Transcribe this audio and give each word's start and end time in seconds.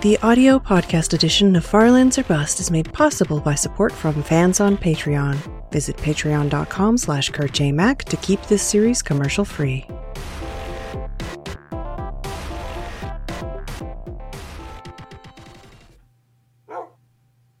The 0.00 0.16
audio 0.22 0.60
podcast 0.60 1.12
edition 1.12 1.56
of 1.56 1.64
Farlands 1.64 2.18
or 2.18 2.22
Bust 2.22 2.60
is 2.60 2.70
made 2.70 2.92
possible 2.92 3.40
by 3.40 3.56
support 3.56 3.90
from 3.90 4.22
fans 4.22 4.60
on 4.60 4.76
Patreon. 4.76 5.36
Visit 5.72 5.96
patreon.com 5.96 6.96
slash 6.96 7.32
kurtjmac 7.32 8.04
to 8.04 8.16
keep 8.18 8.40
this 8.42 8.62
series 8.62 9.02
commercial 9.02 9.44
free. 9.44 9.84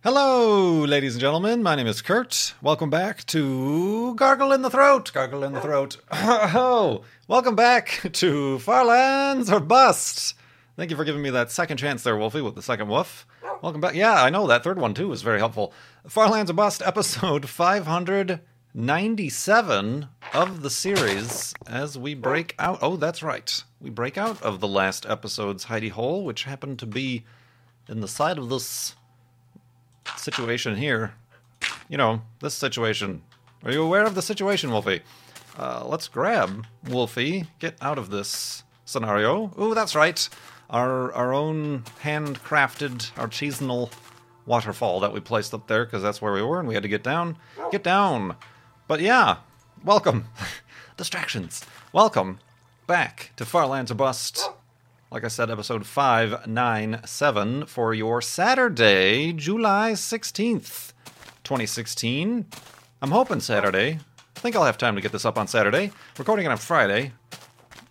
Hello, 0.04 0.84
ladies 0.84 1.14
and 1.14 1.20
gentlemen. 1.20 1.60
My 1.64 1.74
name 1.74 1.88
is 1.88 2.02
Kurt. 2.02 2.54
Welcome 2.62 2.88
back 2.88 3.26
to 3.26 4.14
Gargle 4.14 4.52
in 4.52 4.62
the 4.62 4.70
Throat. 4.70 5.12
Gargle 5.12 5.42
in 5.42 5.54
the 5.54 5.60
Throat. 5.60 5.96
Oh, 6.12 7.02
welcome 7.26 7.56
back 7.56 8.08
to 8.12 8.60
Farlands 8.60 9.50
or 9.50 9.58
Bust. 9.58 10.34
Thank 10.78 10.90
you 10.92 10.96
for 10.96 11.04
giving 11.04 11.22
me 11.22 11.30
that 11.30 11.50
second 11.50 11.78
chance 11.78 12.04
there, 12.04 12.16
Wolfie, 12.16 12.40
with 12.40 12.54
the 12.54 12.62
second 12.62 12.86
woof. 12.86 13.26
Welcome 13.62 13.80
back. 13.80 13.96
Yeah, 13.96 14.22
I 14.22 14.30
know 14.30 14.46
that 14.46 14.62
third 14.62 14.78
one 14.78 14.94
too 14.94 15.08
was 15.08 15.22
very 15.22 15.40
helpful. 15.40 15.72
Farlands 16.06 16.52
or 16.52 16.54
Bust, 16.54 16.82
episode 16.82 17.48
597 17.48 20.08
of 20.32 20.62
the 20.62 20.70
series 20.70 21.52
as 21.66 21.98
we 21.98 22.14
break 22.14 22.54
out. 22.60 22.78
Oh, 22.80 22.94
that's 22.94 23.24
right. 23.24 23.64
We 23.80 23.90
break 23.90 24.16
out 24.16 24.40
of 24.40 24.60
the 24.60 24.68
last 24.68 25.04
episode's 25.04 25.64
hidey 25.64 25.90
hole, 25.90 26.24
which 26.24 26.44
happened 26.44 26.78
to 26.78 26.86
be 26.86 27.24
in 27.88 28.00
the 28.00 28.06
side 28.06 28.38
of 28.38 28.48
this 28.48 28.94
situation 30.16 30.76
here. 30.76 31.14
You 31.88 31.98
know, 31.98 32.22
this 32.40 32.54
situation. 32.54 33.22
Are 33.64 33.72
you 33.72 33.82
aware 33.82 34.04
of 34.04 34.14
the 34.14 34.22
situation, 34.22 34.70
Wolfie? 34.70 35.00
Uh, 35.58 35.84
let's 35.84 36.06
grab 36.06 36.66
Wolfie, 36.88 37.48
get 37.58 37.74
out 37.82 37.98
of 37.98 38.10
this 38.10 38.62
scenario. 38.84 39.50
Ooh, 39.60 39.74
that's 39.74 39.96
right. 39.96 40.28
Our 40.70 41.12
our 41.14 41.32
own 41.32 41.84
handcrafted 42.02 43.12
artisanal 43.14 43.90
waterfall 44.44 45.00
that 45.00 45.14
we 45.14 45.20
placed 45.20 45.54
up 45.54 45.66
there 45.66 45.86
because 45.86 46.02
that's 46.02 46.20
where 46.20 46.32
we 46.34 46.42
were 46.42 46.58
and 46.58 46.68
we 46.68 46.74
had 46.74 46.82
to 46.82 46.90
get 46.90 47.02
down. 47.02 47.38
Get 47.70 47.82
down. 47.82 48.36
But 48.86 49.00
yeah, 49.00 49.38
welcome. 49.82 50.26
Distractions. 50.98 51.64
Welcome 51.92 52.40
back 52.86 53.32
to 53.36 53.46
Farlands 53.46 53.90
or 53.90 53.94
Bust. 53.94 54.50
Like 55.10 55.24
I 55.24 55.28
said, 55.28 55.50
episode 55.50 55.86
597 55.86 57.64
for 57.64 57.94
your 57.94 58.20
Saturday, 58.20 59.32
July 59.32 59.92
16th, 59.92 60.92
2016. 61.44 62.44
I'm 63.00 63.10
hoping 63.10 63.40
Saturday. 63.40 64.00
I 64.36 64.40
think 64.40 64.54
I'll 64.54 64.66
have 64.66 64.76
time 64.76 64.96
to 64.96 65.00
get 65.00 65.12
this 65.12 65.24
up 65.24 65.38
on 65.38 65.48
Saturday. 65.48 65.92
Recording 66.18 66.44
it 66.44 66.50
on 66.50 66.58
Friday. 66.58 67.12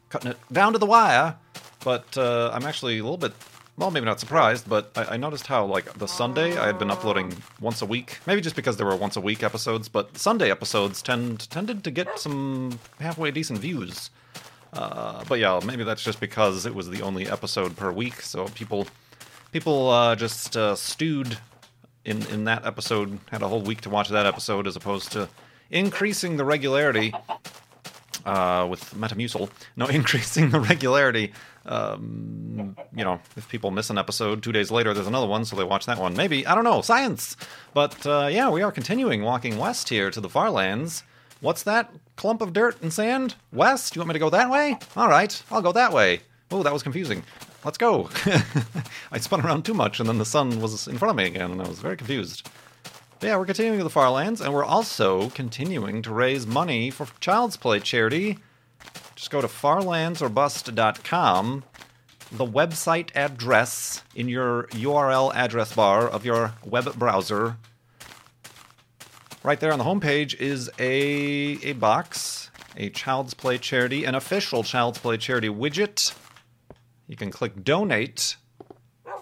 Cutting 0.09 0.31
it 0.31 0.38
down 0.53 0.73
to 0.73 0.80
the 0.80 0.86
wire. 0.86 1.38
But 1.83 2.17
uh, 2.17 2.52
I'm 2.53 2.66
actually 2.66 3.00
a 3.00 3.03
little 3.03 3.17
bit, 3.17 3.33
well, 3.78 3.92
maybe 3.92 4.06
not 4.06 4.20
surprised, 4.20 4.67
but 4.67 4.92
I, 4.95 5.14
I 5.14 5.17
noticed 5.17 5.47
how, 5.47 5.66
like, 5.66 5.94
the 5.94 6.08
Sunday 6.08 6.58
I 6.58 6.66
had 6.66 6.80
been 6.80 6.92
uploading 6.92 7.34
once 7.61 7.81
a 7.81 7.86
week. 7.86 8.19
Maybe 8.25 8.42
just 8.42 8.56
because 8.56 8.78
there 8.78 8.86
were 8.86 8.95
once 8.95 9.16
a 9.16 9.22
week 9.22 9.44
episodes, 9.44 9.88
but 9.88 10.17
Sunday 10.17 10.50
episodes 10.52 11.02
tend 11.02 11.50
tended 11.50 11.84
to 11.84 11.92
get 11.92 12.19
some 12.19 12.80
halfway 13.00 13.31
decent 13.31 13.59
views. 13.59 14.09
Uh, 14.73 15.23
but 15.30 15.39
yeah, 15.39 15.59
maybe 15.66 15.84
that's 15.84 16.03
just 16.03 16.19
because 16.19 16.66
it 16.66 16.75
was 16.75 16.89
the 16.89 17.02
only 17.02 17.28
episode 17.28 17.75
per 17.78 17.91
week, 17.91 18.22
so 18.22 18.47
people 18.50 18.88
people 19.52 19.89
uh, 19.89 20.16
just 20.16 20.58
uh, 20.58 20.75
stewed 20.75 21.38
in 22.06 22.25
in 22.28 22.45
that 22.45 22.66
episode, 22.66 23.19
had 23.31 23.41
a 23.41 23.47
whole 23.47 23.62
week 23.62 23.81
to 23.81 23.89
watch 23.89 24.09
that 24.09 24.25
episode, 24.25 24.67
as 24.67 24.75
opposed 24.75 25.12
to 25.12 25.30
increasing 25.69 26.38
the 26.38 26.45
regularity 26.45 27.14
uh, 28.25 28.67
with 28.69 28.94
Metamucil. 28.94 29.50
No, 29.75 29.86
increasing 30.00 30.50
the 30.50 30.59
regularity. 30.59 31.34
Um, 31.67 32.75
you 32.95 33.03
know, 33.03 33.19
if 33.35 33.47
people 33.49 33.71
miss 33.71 33.89
an 33.89 33.97
episode, 33.97 34.41
two 34.41 34.51
days 34.51 34.71
later 34.71 34.93
there's 34.93 35.07
another 35.07 35.27
one, 35.27 35.45
so 35.45 35.55
they 35.55 35.63
watch 35.63 35.85
that 35.85 35.99
one. 35.99 36.15
Maybe 36.15 36.45
I 36.47 36.55
don't 36.55 36.63
know, 36.63 36.81
science. 36.81 37.35
But 37.73 38.05
uh, 38.05 38.29
yeah, 38.31 38.49
we 38.49 38.61
are 38.61 38.71
continuing 38.71 39.21
walking 39.23 39.57
west 39.57 39.89
here 39.89 40.09
to 40.11 40.21
the 40.21 40.29
far 40.29 40.49
lands. 40.49 41.03
What's 41.39 41.63
that 41.63 41.91
clump 42.16 42.41
of 42.41 42.53
dirt 42.53 42.81
and 42.81 42.91
sand? 42.91 43.35
West? 43.51 43.95
You 43.95 44.00
want 44.00 44.09
me 44.09 44.13
to 44.13 44.19
go 44.19 44.29
that 44.29 44.50
way? 44.50 44.77
All 44.95 45.07
right, 45.09 45.41
I'll 45.51 45.61
go 45.61 45.72
that 45.73 45.94
way. 45.94 46.22
Oh, 46.50 46.63
that 46.63 46.73
was 46.73 46.83
confusing. 46.83 47.23
Let's 47.63 47.77
go. 47.77 48.09
I 49.11 49.19
spun 49.19 49.41
around 49.41 49.63
too 49.63 49.73
much, 49.73 50.00
and 50.00 50.07
then 50.07 50.17
the 50.17 50.25
sun 50.25 50.61
was 50.61 50.88
in 50.88 50.97
front 50.97 51.11
of 51.11 51.16
me 51.17 51.25
again, 51.25 51.51
and 51.51 51.61
I 51.61 51.67
was 51.67 51.79
very 51.79 51.97
confused. 51.97 52.50
But 53.19 53.27
yeah, 53.27 53.38
we're 53.38 53.45
continuing 53.45 53.79
to 53.79 53.83
the 53.83 53.89
Farlands, 53.89 54.41
and 54.41 54.53
we're 54.53 54.63
also 54.63 55.29
continuing 55.31 56.01
to 56.03 56.13
raise 56.13 56.47
money 56.47 56.89
for 56.89 57.07
Child's 57.19 57.57
Play 57.57 57.79
charity. 57.79 58.38
Just 59.17 59.31
go 59.31 59.41
to 59.41 59.47
farlandsorbust.com, 59.47 61.63
the 62.31 62.45
website 62.45 63.09
address 63.16 64.03
in 64.13 64.29
your 64.29 64.67
URL 64.67 65.33
address 65.33 65.73
bar 65.73 66.07
of 66.07 66.23
your 66.23 66.53
web 66.63 66.94
browser. 67.00 67.57
Right 69.41 69.59
there 69.59 69.73
on 69.73 69.79
the 69.79 69.85
homepage 69.85 70.39
is 70.39 70.69
a, 70.77 71.57
a 71.63 71.73
box, 71.73 72.51
a 72.75 72.91
Child's 72.91 73.33
Play 73.33 73.57
charity, 73.57 74.06
an 74.06 74.13
official 74.13 74.61
Child's 74.61 75.00
Play 75.00 75.17
charity 75.17 75.50
widget. 75.50 76.13
You 77.07 77.16
can 77.16 77.31
click 77.31 77.63
donate 77.63 78.35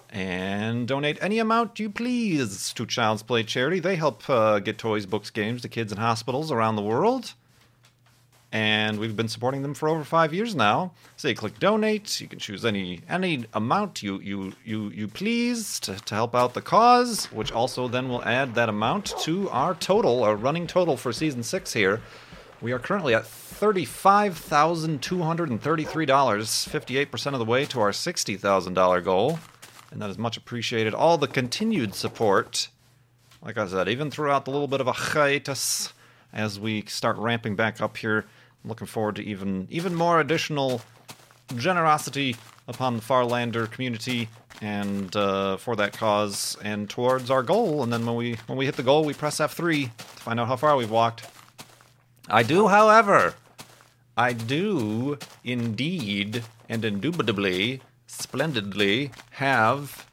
and 0.10 0.90
donate 0.90 1.18
any 1.22 1.40
amount 1.40 1.80
you 1.80 1.90
please 1.90 2.74
to 2.74 2.86
Child's 2.86 3.24
Play 3.24 3.44
charity. 3.44 3.80
They 3.80 3.96
help 3.96 4.30
uh, 4.30 4.60
get 4.60 4.78
toys, 4.78 5.06
books, 5.06 5.30
games 5.30 5.62
to 5.62 5.70
kids 5.70 5.94
in 5.94 6.00
hospitals 6.00 6.52
around 6.52 6.76
the 6.76 6.82
world. 6.82 7.34
And 8.56 9.00
we've 9.00 9.18
been 9.18 9.28
supporting 9.28 9.64
them 9.64 9.74
for 9.74 9.90
over 9.90 10.06
five 10.06 10.34
years 10.34 10.56
now. 10.56 10.94
So 11.18 11.28
you 11.28 11.36
click 11.36 11.60
donate. 11.60 12.22
You 12.22 12.28
can 12.30 12.40
choose 12.40 12.64
any 12.64 13.02
any 13.10 13.44
amount 13.54 14.02
you 14.02 14.22
you 14.22 14.54
you 14.64 14.92
you 14.92 15.10
please 15.10 15.78
to, 15.82 15.96
to 15.98 16.16
help 16.16 16.34
out 16.34 16.54
the 16.54 16.62
cause, 16.62 17.26
which 17.34 17.52
also 17.52 17.90
then 17.90 18.08
will 18.08 18.24
add 18.24 18.56
that 18.56 18.70
amount 18.70 19.14
to 19.24 19.50
our 19.50 19.76
total, 19.76 20.24
our 20.24 20.38
running 20.38 20.68
total 20.68 20.96
for 20.96 21.12
season 21.12 21.44
six 21.44 21.74
here. 21.74 22.00
We 22.62 22.72
are 22.72 22.80
currently 22.80 23.14
at 23.14 23.28
thirty-five 23.28 24.38
thousand 24.38 25.02
two 25.02 25.22
hundred 25.22 25.50
and 25.50 25.62
thirty-three 25.62 26.06
dollars, 26.06 26.64
fifty-eight 26.64 27.12
percent 27.12 27.36
of 27.36 27.40
the 27.40 27.46
way 27.46 27.66
to 27.66 27.82
our 27.82 27.92
sixty 27.92 28.38
thousand 28.38 28.76
dollar 28.76 29.02
goal, 29.02 29.38
and 29.92 30.02
that 30.02 30.10
is 30.10 30.18
much 30.18 30.38
appreciated. 30.38 30.94
All 30.94 31.18
the 31.18 31.28
continued 31.28 31.94
support, 31.94 32.70
like 33.42 33.58
I 33.58 33.68
said, 33.68 33.90
even 33.90 34.10
throughout 34.10 34.46
the 34.46 34.52
little 34.52 34.70
bit 34.70 34.80
of 34.80 34.88
a 34.88 34.94
hiatus 34.94 35.92
as 36.32 36.58
we 36.58 36.84
start 36.86 37.18
ramping 37.18 37.58
back 37.58 37.82
up 37.82 37.98
here. 37.98 38.24
I'm 38.66 38.70
looking 38.70 38.88
forward 38.88 39.18
to 39.18 39.24
even 39.24 39.68
even 39.70 39.94
more 39.94 40.20
additional 40.20 40.82
generosity 41.56 42.36
upon 42.68 42.96
the 42.96 43.02
Farlander 43.04 43.70
community 43.70 44.28
and 44.60 45.16
uh, 45.16 45.58
for 45.58 45.76
that 45.76 45.94
cause 45.94 46.58
and 46.64 46.90
towards 46.90 47.30
our 47.30 47.44
goal. 47.44 47.84
And 47.84 47.94
then 47.94 48.08
when 48.08 48.16
we 48.16 48.38
when 48.48 48.58
we 48.58 48.66
hit 48.66 48.76
the 48.76 48.82
goal, 48.82 49.06
we 49.06 49.14
press 49.14 49.38
F3 49.38 49.96
to 49.96 50.04
find 50.04 50.40
out 50.40 50.48
how 50.48 50.56
far 50.56 50.76
we've 50.76 50.90
walked. 50.90 51.28
I 52.28 52.42
do, 52.42 52.68
however, 52.68 53.36
I 54.18 54.34
do 54.34 55.20
indeed 55.44 56.44
and 56.68 56.84
indubitably, 56.84 57.82
splendidly 58.08 59.12
have 59.30 60.08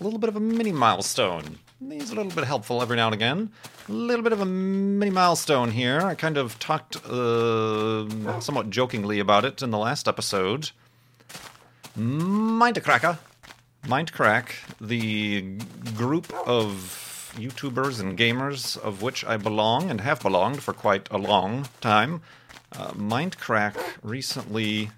a 0.00 0.04
little 0.04 0.18
bit 0.18 0.28
of 0.28 0.36
a 0.36 0.40
mini 0.40 0.72
milestone. 0.72 1.58
He's 1.86 2.10
a 2.10 2.14
little 2.14 2.32
bit 2.32 2.44
helpful 2.44 2.80
every 2.80 2.96
now 2.96 3.08
and 3.08 3.14
again. 3.14 3.50
Little 3.88 4.24
bit 4.24 4.32
of 4.32 4.40
a 4.40 4.44
mini 4.44 5.12
milestone 5.12 5.70
here. 5.70 6.00
I 6.00 6.16
kind 6.16 6.36
of 6.36 6.58
talked 6.58 6.96
uh, 7.06 8.40
somewhat 8.40 8.68
jokingly 8.68 9.20
about 9.20 9.44
it 9.44 9.62
in 9.62 9.70
the 9.70 9.78
last 9.78 10.08
episode. 10.08 10.70
Mindcracker. 11.96 13.18
Mindcrack, 13.84 14.50
the 14.80 15.58
group 15.94 16.32
of 16.46 17.32
YouTubers 17.36 18.00
and 18.00 18.18
gamers 18.18 18.76
of 18.76 19.02
which 19.02 19.24
I 19.24 19.36
belong 19.36 19.88
and 19.88 20.00
have 20.00 20.20
belonged 20.20 20.64
for 20.64 20.72
quite 20.72 21.08
a 21.12 21.18
long 21.18 21.68
time. 21.80 22.22
Uh, 22.72 22.88
Mindcrack 22.92 23.76
recently 24.02 24.90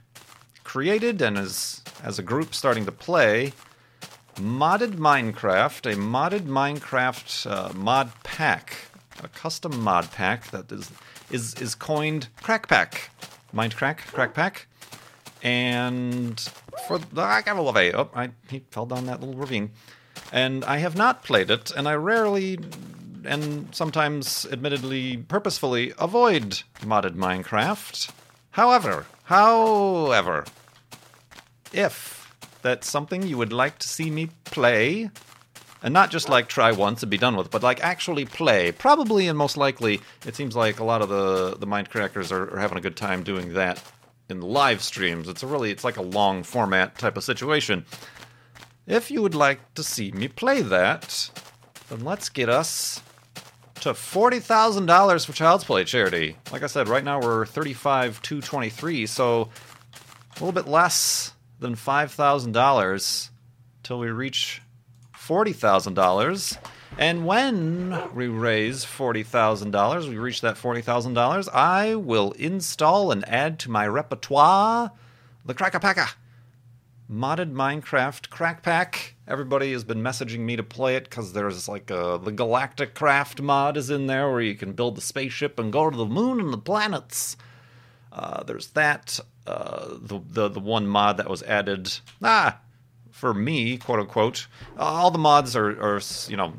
created 0.64 1.20
and 1.20 1.36
is, 1.36 1.82
as 2.02 2.18
a 2.18 2.22
group, 2.22 2.54
starting 2.54 2.86
to 2.86 2.92
play 2.92 3.52
modded 4.36 4.94
Minecraft, 4.94 5.92
a 5.92 5.96
modded 5.96 6.46
Minecraft 6.46 7.50
uh, 7.50 7.72
mod 7.74 8.10
pack, 8.22 8.87
a 9.22 9.28
custom 9.28 9.80
mod 9.80 10.10
pack 10.12 10.50
that 10.50 10.70
is 10.72 10.90
is 11.30 11.54
is 11.54 11.74
coined 11.74 12.28
Crack 12.42 12.68
Pack, 12.68 13.10
Mindcrack 13.54 13.98
Crack 13.98 14.12
Crack 14.12 14.34
Pack, 14.34 14.66
and 15.42 16.40
for 16.86 16.98
the 16.98 17.22
I 17.22 17.42
got 17.42 17.56
a 17.56 17.62
love 17.62 17.76
Oh, 17.76 18.10
I 18.14 18.30
he 18.48 18.64
fell 18.70 18.86
down 18.86 19.06
that 19.06 19.20
little 19.20 19.36
ravine, 19.36 19.70
and 20.32 20.64
I 20.64 20.78
have 20.78 20.96
not 20.96 21.24
played 21.24 21.50
it, 21.50 21.70
and 21.76 21.88
I 21.88 21.94
rarely. 21.94 22.58
And 23.24 23.74
sometimes, 23.74 24.46
admittedly, 24.50 25.18
purposefully 25.18 25.92
avoid 25.98 26.62
modded 26.80 27.14
Minecraft. 27.14 28.10
However, 28.52 29.06
however, 29.24 30.46
if 31.72 32.34
that's 32.62 32.88
something 32.90 33.22
you 33.22 33.36
would 33.36 33.52
like 33.52 33.78
to 33.80 33.88
see 33.88 34.10
me 34.10 34.30
play, 34.44 35.10
and 35.82 35.94
not 35.94 36.10
just 36.10 36.28
like 36.28 36.48
try 36.48 36.72
once 36.72 37.02
and 37.02 37.10
be 37.10 37.18
done 37.18 37.36
with, 37.36 37.50
but 37.50 37.62
like 37.62 37.80
actually 37.80 38.24
play. 38.24 38.72
Probably 38.72 39.28
and 39.28 39.38
most 39.38 39.56
likely, 39.56 40.00
it 40.26 40.34
seems 40.34 40.56
like 40.56 40.80
a 40.80 40.84
lot 40.84 41.02
of 41.02 41.08
the 41.08 41.56
the 41.56 41.66
Mindcrackers 41.66 42.32
are, 42.32 42.54
are 42.54 42.58
having 42.58 42.78
a 42.78 42.80
good 42.80 42.96
time 42.96 43.22
doing 43.22 43.54
that 43.54 43.82
in 44.28 44.40
live 44.40 44.82
streams. 44.82 45.28
It's 45.28 45.42
a 45.42 45.46
really 45.46 45.70
it's 45.70 45.84
like 45.84 45.96
a 45.96 46.02
long 46.02 46.42
format 46.42 46.98
type 46.98 47.16
of 47.16 47.24
situation. 47.24 47.84
if 48.88 49.10
you 49.10 49.22
would 49.22 49.34
like 49.34 49.74
to 49.74 49.82
see 49.82 50.10
me 50.12 50.28
play 50.28 50.62
that, 50.62 51.30
then 51.90 52.00
let's 52.00 52.28
get 52.28 52.48
us 52.48 53.02
to 53.80 53.94
forty 53.94 54.40
thousand 54.40 54.86
dollars 54.86 55.24
for 55.24 55.32
Child's 55.32 55.64
Play 55.64 55.84
charity. 55.84 56.36
Like 56.50 56.62
I 56.62 56.66
said, 56.66 56.88
right 56.88 57.04
now 57.04 57.20
we're 57.20 57.46
thirty-five 57.46 58.20
two 58.22 58.40
twenty-three, 58.40 59.06
so 59.06 59.50
a 60.30 60.34
little 60.34 60.52
bit 60.52 60.66
less 60.66 61.32
than 61.60 61.74
five 61.74 62.10
thousand 62.12 62.52
dollars 62.52 63.30
till 63.82 63.98
we 63.98 64.08
reach 64.08 64.62
forty 65.28 65.52
thousand 65.52 65.92
dollars. 65.92 66.56
And 66.96 67.26
when 67.26 68.14
we 68.14 68.28
raise 68.28 68.82
forty 68.82 69.22
thousand 69.22 69.72
dollars, 69.72 70.08
we 70.08 70.16
reach 70.16 70.40
that 70.40 70.56
forty 70.56 70.80
thousand 70.80 71.12
dollars, 71.12 71.50
I 71.50 71.96
will 71.96 72.32
install 72.32 73.12
and 73.12 73.28
add 73.28 73.58
to 73.58 73.70
my 73.70 73.86
repertoire 73.86 74.90
the 75.44 75.52
Crackapacka 75.52 76.14
modded 77.12 77.52
Minecraft 77.52 78.30
crack 78.30 78.62
pack. 78.62 79.16
Everybody 79.26 79.70
has 79.72 79.84
been 79.84 80.02
messaging 80.02 80.40
me 80.40 80.56
to 80.56 80.62
play 80.62 80.96
it 80.96 81.04
because 81.04 81.34
there's 81.34 81.68
like 81.68 81.90
a, 81.90 82.18
the 82.22 82.32
Galacticraft 82.32 83.42
mod 83.42 83.76
is 83.76 83.90
in 83.90 84.06
there 84.06 84.30
where 84.30 84.40
you 84.40 84.54
can 84.54 84.72
build 84.72 84.96
the 84.96 85.02
spaceship 85.02 85.58
and 85.58 85.70
go 85.70 85.90
to 85.90 85.96
the 85.96 86.06
moon 86.06 86.40
and 86.40 86.54
the 86.54 86.58
planets. 86.58 87.36
Uh, 88.10 88.42
there's 88.44 88.68
that. 88.68 89.20
Uh, 89.46 89.88
the, 90.00 90.20
the 90.26 90.48
the 90.48 90.60
one 90.60 90.86
mod 90.86 91.18
that 91.18 91.28
was 91.28 91.42
added. 91.42 91.98
Ah, 92.22 92.60
for 93.18 93.34
me, 93.34 93.76
quote 93.76 93.98
unquote. 93.98 94.46
all 94.78 95.10
the 95.10 95.18
mods 95.18 95.56
are, 95.56 95.70
are 95.82 96.00
you 96.28 96.36
know 96.36 96.52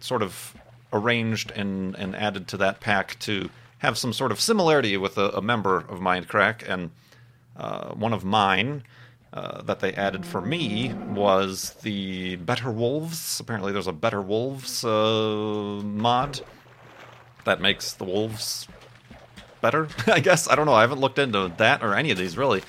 sort 0.00 0.22
of 0.22 0.54
arranged 0.92 1.50
and 1.52 1.94
and 1.96 2.16
added 2.16 2.48
to 2.48 2.56
that 2.56 2.80
pack 2.80 3.18
to 3.20 3.50
have 3.78 3.98
some 3.98 4.12
sort 4.12 4.32
of 4.32 4.40
similarity 4.40 4.96
with 4.96 5.18
a, 5.18 5.28
a 5.30 5.42
member 5.42 5.76
of 5.76 5.98
Mindcrack 6.00 6.66
and 6.68 6.90
uh, 7.56 7.92
one 7.94 8.12
of 8.12 8.24
mine 8.24 8.84
uh, 9.34 9.60
that 9.62 9.80
they 9.80 9.92
added 9.94 10.24
for 10.24 10.40
me 10.40 10.94
was 10.94 11.70
the 11.82 12.36
Better 12.36 12.70
Wolves. 12.70 13.40
Apparently, 13.40 13.72
there's 13.72 13.86
a 13.86 13.92
Better 13.92 14.22
Wolves 14.22 14.84
uh, 14.84 15.80
mod 15.82 16.40
that 17.44 17.60
makes 17.60 17.92
the 17.94 18.04
wolves 18.04 18.68
better. 19.60 19.88
I 20.06 20.20
guess 20.20 20.48
I 20.48 20.54
don't 20.54 20.66
know. 20.66 20.74
I 20.74 20.82
haven't 20.82 21.00
looked 21.00 21.18
into 21.18 21.52
that 21.58 21.82
or 21.82 21.94
any 21.94 22.10
of 22.10 22.18
these 22.18 22.38
really. 22.38 22.62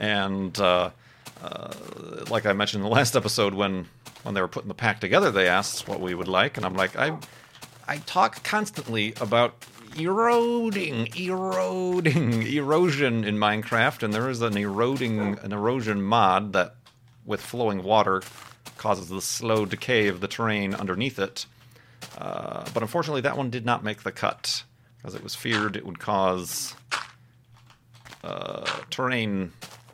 And 0.00 0.58
uh, 1.42 1.72
like 2.30 2.46
I 2.46 2.52
mentioned 2.52 2.82
in 2.82 2.90
the 2.90 2.94
last 2.94 3.16
episode, 3.16 3.54
when 3.54 3.86
when 4.22 4.34
they 4.34 4.40
were 4.40 4.48
putting 4.48 4.68
the 4.68 4.74
pack 4.74 5.00
together, 5.00 5.30
they 5.30 5.48
asked 5.48 5.88
what 5.88 6.00
we 6.00 6.14
would 6.14 6.28
like, 6.28 6.56
and 6.56 6.66
I'm 6.66 6.74
like, 6.74 6.96
I 6.96 7.18
I 7.86 7.98
talk 7.98 8.42
constantly 8.44 9.14
about 9.20 9.64
eroding, 9.98 11.08
eroding, 11.16 12.42
erosion 12.46 13.24
in 13.24 13.36
Minecraft, 13.36 14.02
and 14.02 14.12
there 14.12 14.28
is 14.28 14.42
an 14.42 14.56
eroding, 14.56 15.38
an 15.38 15.52
erosion 15.52 16.02
mod 16.02 16.52
that, 16.52 16.74
with 17.24 17.40
flowing 17.40 17.82
water, 17.82 18.22
causes 18.76 19.08
the 19.08 19.20
slow 19.20 19.64
decay 19.64 20.08
of 20.08 20.20
the 20.20 20.28
terrain 20.28 20.74
underneath 20.74 21.18
it. 21.18 21.46
Uh, 22.16 22.64
but 22.72 22.82
unfortunately, 22.82 23.22
that 23.22 23.36
one 23.36 23.50
did 23.50 23.64
not 23.64 23.82
make 23.82 24.02
the 24.02 24.12
cut 24.12 24.62
because 24.98 25.14
it 25.14 25.22
was 25.22 25.34
feared 25.34 25.76
it 25.76 25.86
would 25.86 25.98
cause 25.98 26.74
uh, 28.24 28.64
terrain 28.90 29.52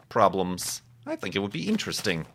problems. 0.08 0.82
I 1.06 1.16
think 1.16 1.36
it 1.36 1.40
would 1.40 1.52
be 1.52 1.68
interesting, 1.68 2.26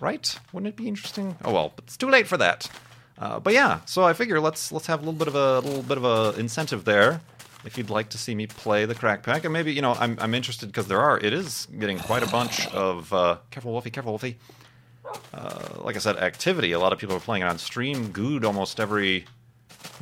right? 0.00 0.38
Wouldn't 0.52 0.68
it 0.68 0.76
be 0.76 0.88
interesting? 0.88 1.36
Oh 1.44 1.52
well, 1.52 1.74
it's 1.78 1.96
too 1.96 2.08
late 2.08 2.26
for 2.26 2.36
that. 2.38 2.68
Uh, 3.18 3.40
but 3.40 3.54
yeah, 3.54 3.80
so 3.86 4.04
I 4.04 4.12
figure 4.12 4.40
let's 4.40 4.72
let's 4.72 4.86
have 4.86 5.02
a 5.02 5.04
little 5.04 5.18
bit 5.18 5.28
of 5.28 5.34
a 5.34 5.60
little 5.60 5.82
bit 5.82 5.98
of 5.98 6.04
a 6.04 6.38
incentive 6.38 6.84
there. 6.84 7.20
If 7.64 7.76
you'd 7.76 7.90
like 7.90 8.10
to 8.10 8.18
see 8.18 8.34
me 8.34 8.46
play 8.46 8.84
the 8.84 8.94
crack 8.94 9.22
pack, 9.22 9.44
and 9.44 9.52
maybe 9.52 9.72
you 9.72 9.82
know 9.82 9.94
I'm 9.94 10.18
I'm 10.20 10.34
interested 10.34 10.66
because 10.66 10.86
there 10.86 11.00
are 11.00 11.18
it 11.18 11.32
is 11.32 11.66
getting 11.78 11.98
quite 11.98 12.22
a 12.22 12.28
bunch 12.28 12.66
of 12.68 13.12
uh, 13.12 13.38
careful 13.50 13.72
Wolfie, 13.72 13.90
careful 13.90 14.12
Wolfie. 14.12 14.38
Uh, 15.32 15.68
like 15.78 15.96
I 15.96 15.98
said, 15.98 16.16
activity. 16.16 16.72
A 16.72 16.78
lot 16.78 16.92
of 16.92 16.98
people 16.98 17.16
are 17.16 17.20
playing 17.20 17.42
it 17.42 17.46
on 17.46 17.58
stream. 17.58 18.10
Good, 18.10 18.44
almost 18.44 18.80
every 18.80 19.24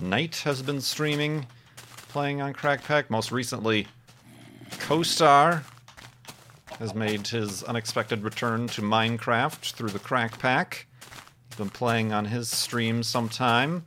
night 0.00 0.36
has 0.36 0.62
been 0.62 0.80
streaming, 0.80 1.46
playing 2.08 2.40
on 2.40 2.52
Crack 2.52 2.82
Pack. 2.82 3.10
Most 3.10 3.30
recently, 3.30 3.86
Coestar 4.70 5.62
has 6.78 6.94
made 6.94 7.26
his 7.26 7.62
unexpected 7.62 8.22
return 8.22 8.66
to 8.68 8.82
Minecraft 8.82 9.72
through 9.72 9.90
the 9.90 9.98
Crack 9.98 10.38
Pack 10.38 10.86
He's 11.54 11.58
been 11.60 11.70
playing 11.70 12.12
on 12.12 12.24
his 12.24 12.48
stream 12.48 13.04
sometime. 13.04 13.84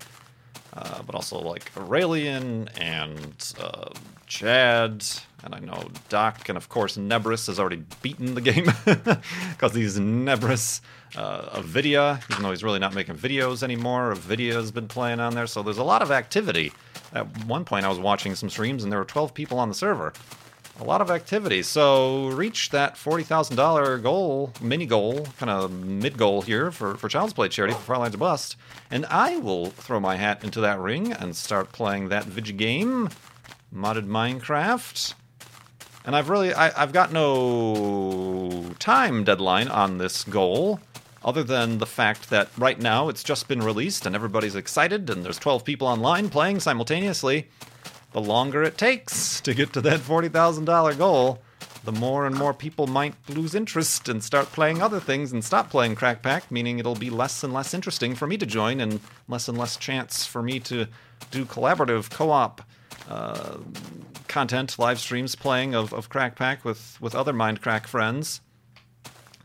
Uh, 0.71 1.01
but 1.01 1.15
also 1.15 1.37
like 1.39 1.73
Aureylian 1.73 2.69
and 2.79 3.53
uh, 3.59 3.89
Chad, 4.25 5.03
and 5.43 5.53
I 5.53 5.59
know 5.59 5.89
Doc, 6.07 6.47
and 6.47 6.57
of 6.57 6.69
course 6.69 6.97
Nebris 6.97 7.47
has 7.47 7.59
already 7.59 7.83
beaten 8.01 8.35
the 8.35 8.41
game 8.41 8.71
because 8.85 9.75
he's 9.75 9.99
Nebris. 9.99 10.79
Uh, 11.15 11.49
Avidya, 11.55 12.21
even 12.29 12.43
though 12.43 12.51
he's 12.51 12.63
really 12.63 12.79
not 12.79 12.93
making 12.93 13.15
videos 13.15 13.63
anymore, 13.63 14.11
Avidya 14.11 14.53
has 14.53 14.71
been 14.71 14.87
playing 14.87 15.19
on 15.19 15.33
there, 15.33 15.47
so 15.47 15.61
there's 15.61 15.77
a 15.77 15.83
lot 15.83 16.01
of 16.01 16.11
activity. 16.11 16.71
At 17.11 17.45
one 17.45 17.65
point, 17.65 17.85
I 17.85 17.89
was 17.89 17.99
watching 17.99 18.35
some 18.35 18.49
streams, 18.49 18.83
and 18.83 18.91
there 18.91 18.99
were 18.99 19.05
12 19.05 19.33
people 19.33 19.59
on 19.59 19.69
the 19.69 19.75
server 19.75 20.13
a 20.79 20.83
lot 20.83 21.01
of 21.01 21.09
activity. 21.09 21.63
So 21.63 22.27
reach 22.27 22.69
that 22.69 22.97
forty 22.97 23.23
thousand 23.23 23.55
dollar 23.55 23.97
goal, 23.97 24.53
mini 24.61 24.85
goal, 24.85 25.27
kind 25.37 25.49
of 25.49 25.71
mid 25.71 26.17
goal 26.17 26.41
here 26.41 26.71
for 26.71 26.95
for 26.95 27.09
Child's 27.09 27.33
Play 27.33 27.49
charity 27.49 27.73
for 27.73 27.81
Farlands 27.81 28.15
or 28.15 28.19
Bust, 28.19 28.55
and 28.91 29.05
I 29.07 29.37
will 29.37 29.67
throw 29.67 29.99
my 29.99 30.15
hat 30.15 30.43
into 30.43 30.61
that 30.61 30.79
ring 30.79 31.11
and 31.11 31.35
start 31.35 31.71
playing 31.71 32.09
that 32.09 32.25
video 32.25 32.55
game, 32.55 33.09
modded 33.73 34.07
Minecraft. 34.07 35.13
And 36.05 36.15
I've 36.15 36.29
really 36.29 36.53
I, 36.53 36.81
I've 36.81 36.93
got 36.93 37.11
no 37.11 38.73
time 38.79 39.23
deadline 39.23 39.67
on 39.67 39.97
this 39.97 40.23
goal. 40.23 40.79
Other 41.25 41.43
than 41.43 41.79
the 41.79 41.85
fact 41.85 42.29
that 42.29 42.47
right 42.57 42.79
now 42.79 43.09
it's 43.09 43.23
just 43.23 43.49
been 43.49 43.61
released 43.61 44.05
and 44.05 44.15
everybody's 44.15 44.55
excited 44.55 45.09
and 45.09 45.25
there's 45.25 45.39
12 45.39 45.65
people 45.65 45.85
online 45.87 46.29
playing 46.29 46.61
simultaneously 46.61 47.49
the 48.11 48.21
longer 48.21 48.63
it 48.63 48.77
takes 48.77 49.41
to 49.41 49.53
get 49.53 49.73
to 49.73 49.81
that 49.81 49.99
$40,000 49.99 50.97
goal, 50.97 51.39
the 51.83 51.91
more 51.91 52.25
and 52.25 52.35
more 52.35 52.53
people 52.53 52.87
might 52.87 53.15
lose 53.29 53.55
interest 53.55 54.09
and 54.09 54.23
start 54.23 54.47
playing 54.47 54.81
other 54.81 54.99
things 54.99 55.31
and 55.31 55.43
stop 55.43 55.69
playing 55.69 55.95
Crack 55.95 56.21
Pack, 56.21 56.51
meaning 56.51 56.79
it'll 56.79 56.95
be 56.95 57.09
less 57.09 57.43
and 57.43 57.53
less 57.53 57.73
interesting 57.73 58.15
for 58.15 58.27
me 58.27 58.37
to 58.37 58.45
join 58.45 58.81
and 58.81 58.99
less 59.27 59.47
and 59.47 59.57
less 59.57 59.77
chance 59.77 60.25
for 60.25 60.41
me 60.41 60.59
to 60.61 60.87
do 61.31 61.45
collaborative 61.45 62.09
co 62.09 62.31
op 62.31 62.61
uh, 63.09 63.57
content, 64.27 64.77
live 64.77 64.99
streams 64.99 65.35
playing 65.35 65.75
of, 65.75 65.93
of 65.93 66.09
Crack 66.09 66.35
Pack 66.35 66.65
with, 66.65 66.97
with 66.99 67.15
other 67.15 67.33
Mindcrack 67.33 67.87
friends. 67.87 68.41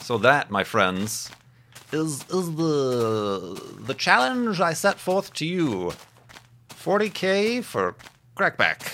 So 0.00 0.19
that, 0.19 0.50
my 0.50 0.65
friends, 0.65 1.31
is 1.93 2.25
is 2.29 2.56
the 2.56 3.77
the 3.79 3.94
challenge 3.94 4.60
I 4.60 4.72
set 4.72 4.98
forth 4.98 5.32
to 5.34 5.46
you. 5.46 5.93
40k 6.70 7.63
for 7.63 7.94
Crack 8.34 8.56
Pack. 8.56 8.93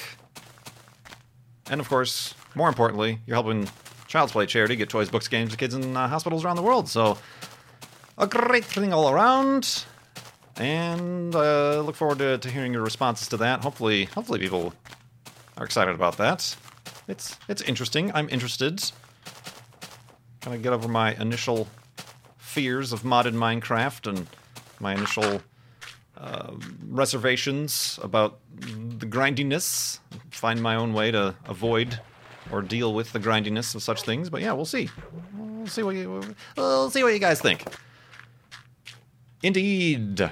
And 1.70 1.80
of 1.80 1.88
course, 1.88 2.34
more 2.54 2.68
importantly, 2.68 3.20
you're 3.26 3.36
helping 3.36 3.68
Child's 4.06 4.32
Play 4.32 4.46
charity 4.46 4.76
get 4.76 4.88
toys, 4.88 5.10
books, 5.10 5.28
games 5.28 5.50
to 5.52 5.56
kids 5.56 5.74
in 5.74 5.96
uh, 5.96 6.08
hospitals 6.08 6.44
around 6.44 6.56
the 6.56 6.62
world. 6.62 6.88
So, 6.88 7.18
a 8.16 8.26
great 8.26 8.64
thing 8.64 8.92
all 8.92 9.10
around. 9.10 9.84
And 10.56 11.34
uh, 11.34 11.80
look 11.82 11.94
forward 11.94 12.18
to, 12.18 12.38
to 12.38 12.50
hearing 12.50 12.72
your 12.72 12.82
responses 12.82 13.28
to 13.28 13.36
that. 13.36 13.60
Hopefully, 13.60 14.06
hopefully 14.06 14.40
people 14.40 14.72
are 15.56 15.64
excited 15.64 15.94
about 15.94 16.16
that. 16.16 16.56
It's 17.06 17.38
it's 17.48 17.62
interesting. 17.62 18.10
I'm 18.14 18.28
interested. 18.28 18.82
Kind 20.40 20.56
of 20.56 20.62
get 20.62 20.72
over 20.72 20.88
my 20.88 21.14
initial 21.14 21.68
fears 22.38 22.92
of 22.92 23.02
modded 23.02 23.34
Minecraft 23.34 24.08
and 24.08 24.26
my 24.80 24.94
initial 24.94 25.40
uh, 26.18 26.52
reservations 26.88 27.98
about 28.02 28.40
the 28.60 29.06
grindiness. 29.06 30.00
Find 30.30 30.60
my 30.60 30.74
own 30.74 30.92
way 30.92 31.10
to 31.10 31.34
avoid 31.46 32.00
or 32.50 32.62
deal 32.62 32.94
with 32.94 33.12
the 33.12 33.18
grindiness 33.18 33.74
of 33.74 33.82
such 33.82 34.02
things. 34.02 34.30
But 34.30 34.42
yeah, 34.42 34.52
we'll 34.52 34.64
see. 34.64 34.90
We'll 35.36 35.66
see 35.66 35.82
what 35.82 35.94
you 35.94 36.34
we'll 36.56 36.90
see 36.90 37.02
what 37.02 37.12
you 37.12 37.18
guys 37.18 37.40
think. 37.40 37.64
Indeed. 39.42 40.30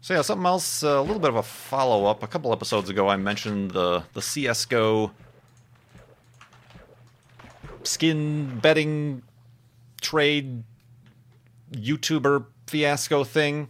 So 0.00 0.14
yeah, 0.14 0.22
something 0.22 0.46
else. 0.46 0.82
Uh, 0.82 0.98
a 0.98 1.02
little 1.02 1.20
bit 1.20 1.30
of 1.30 1.36
a 1.36 1.42
follow 1.42 2.06
up. 2.06 2.22
A 2.22 2.26
couple 2.26 2.52
episodes 2.52 2.90
ago, 2.90 3.08
I 3.08 3.16
mentioned 3.16 3.70
the 3.70 4.02
the 4.14 4.22
CS:GO 4.22 5.12
skin 7.84 8.58
betting 8.60 9.22
trade 10.00 10.64
YouTuber 11.72 12.46
fiasco 12.66 13.24
thing. 13.24 13.68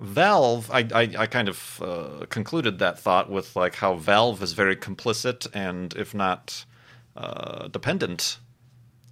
Valve, 0.00 0.70
I, 0.72 0.86
I, 0.92 1.10
I 1.18 1.26
kind 1.26 1.48
of 1.48 1.82
uh, 1.82 2.26
concluded 2.28 2.78
that 2.80 2.98
thought 2.98 3.30
with 3.30 3.54
like 3.54 3.76
how 3.76 3.94
Valve 3.94 4.42
is 4.42 4.52
very 4.52 4.74
complicit 4.74 5.46
and, 5.54 5.94
if 5.94 6.14
not 6.14 6.64
uh, 7.16 7.68
dependent 7.68 8.38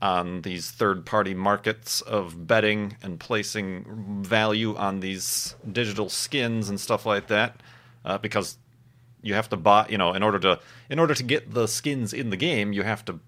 on 0.00 0.42
these 0.42 0.72
third 0.72 1.06
party 1.06 1.32
markets 1.32 2.00
of 2.00 2.48
betting 2.48 2.96
and 3.02 3.20
placing 3.20 4.24
value 4.24 4.74
on 4.76 4.98
these 4.98 5.54
digital 5.70 6.08
skins 6.08 6.68
and 6.68 6.80
stuff 6.80 7.06
like 7.06 7.28
that, 7.28 7.60
uh, 8.04 8.18
because 8.18 8.58
you 9.22 9.34
have 9.34 9.48
to 9.48 9.56
buy, 9.56 9.86
you 9.88 9.96
know, 9.96 10.12
in 10.12 10.24
order 10.24 10.40
to 10.40 10.58
in 10.90 10.98
order 10.98 11.14
to 11.14 11.22
get 11.22 11.54
the 11.54 11.68
skins 11.68 12.12
in 12.12 12.30
the 12.30 12.36
game, 12.36 12.72
you 12.72 12.82
have 12.82 13.04
to 13.04 13.20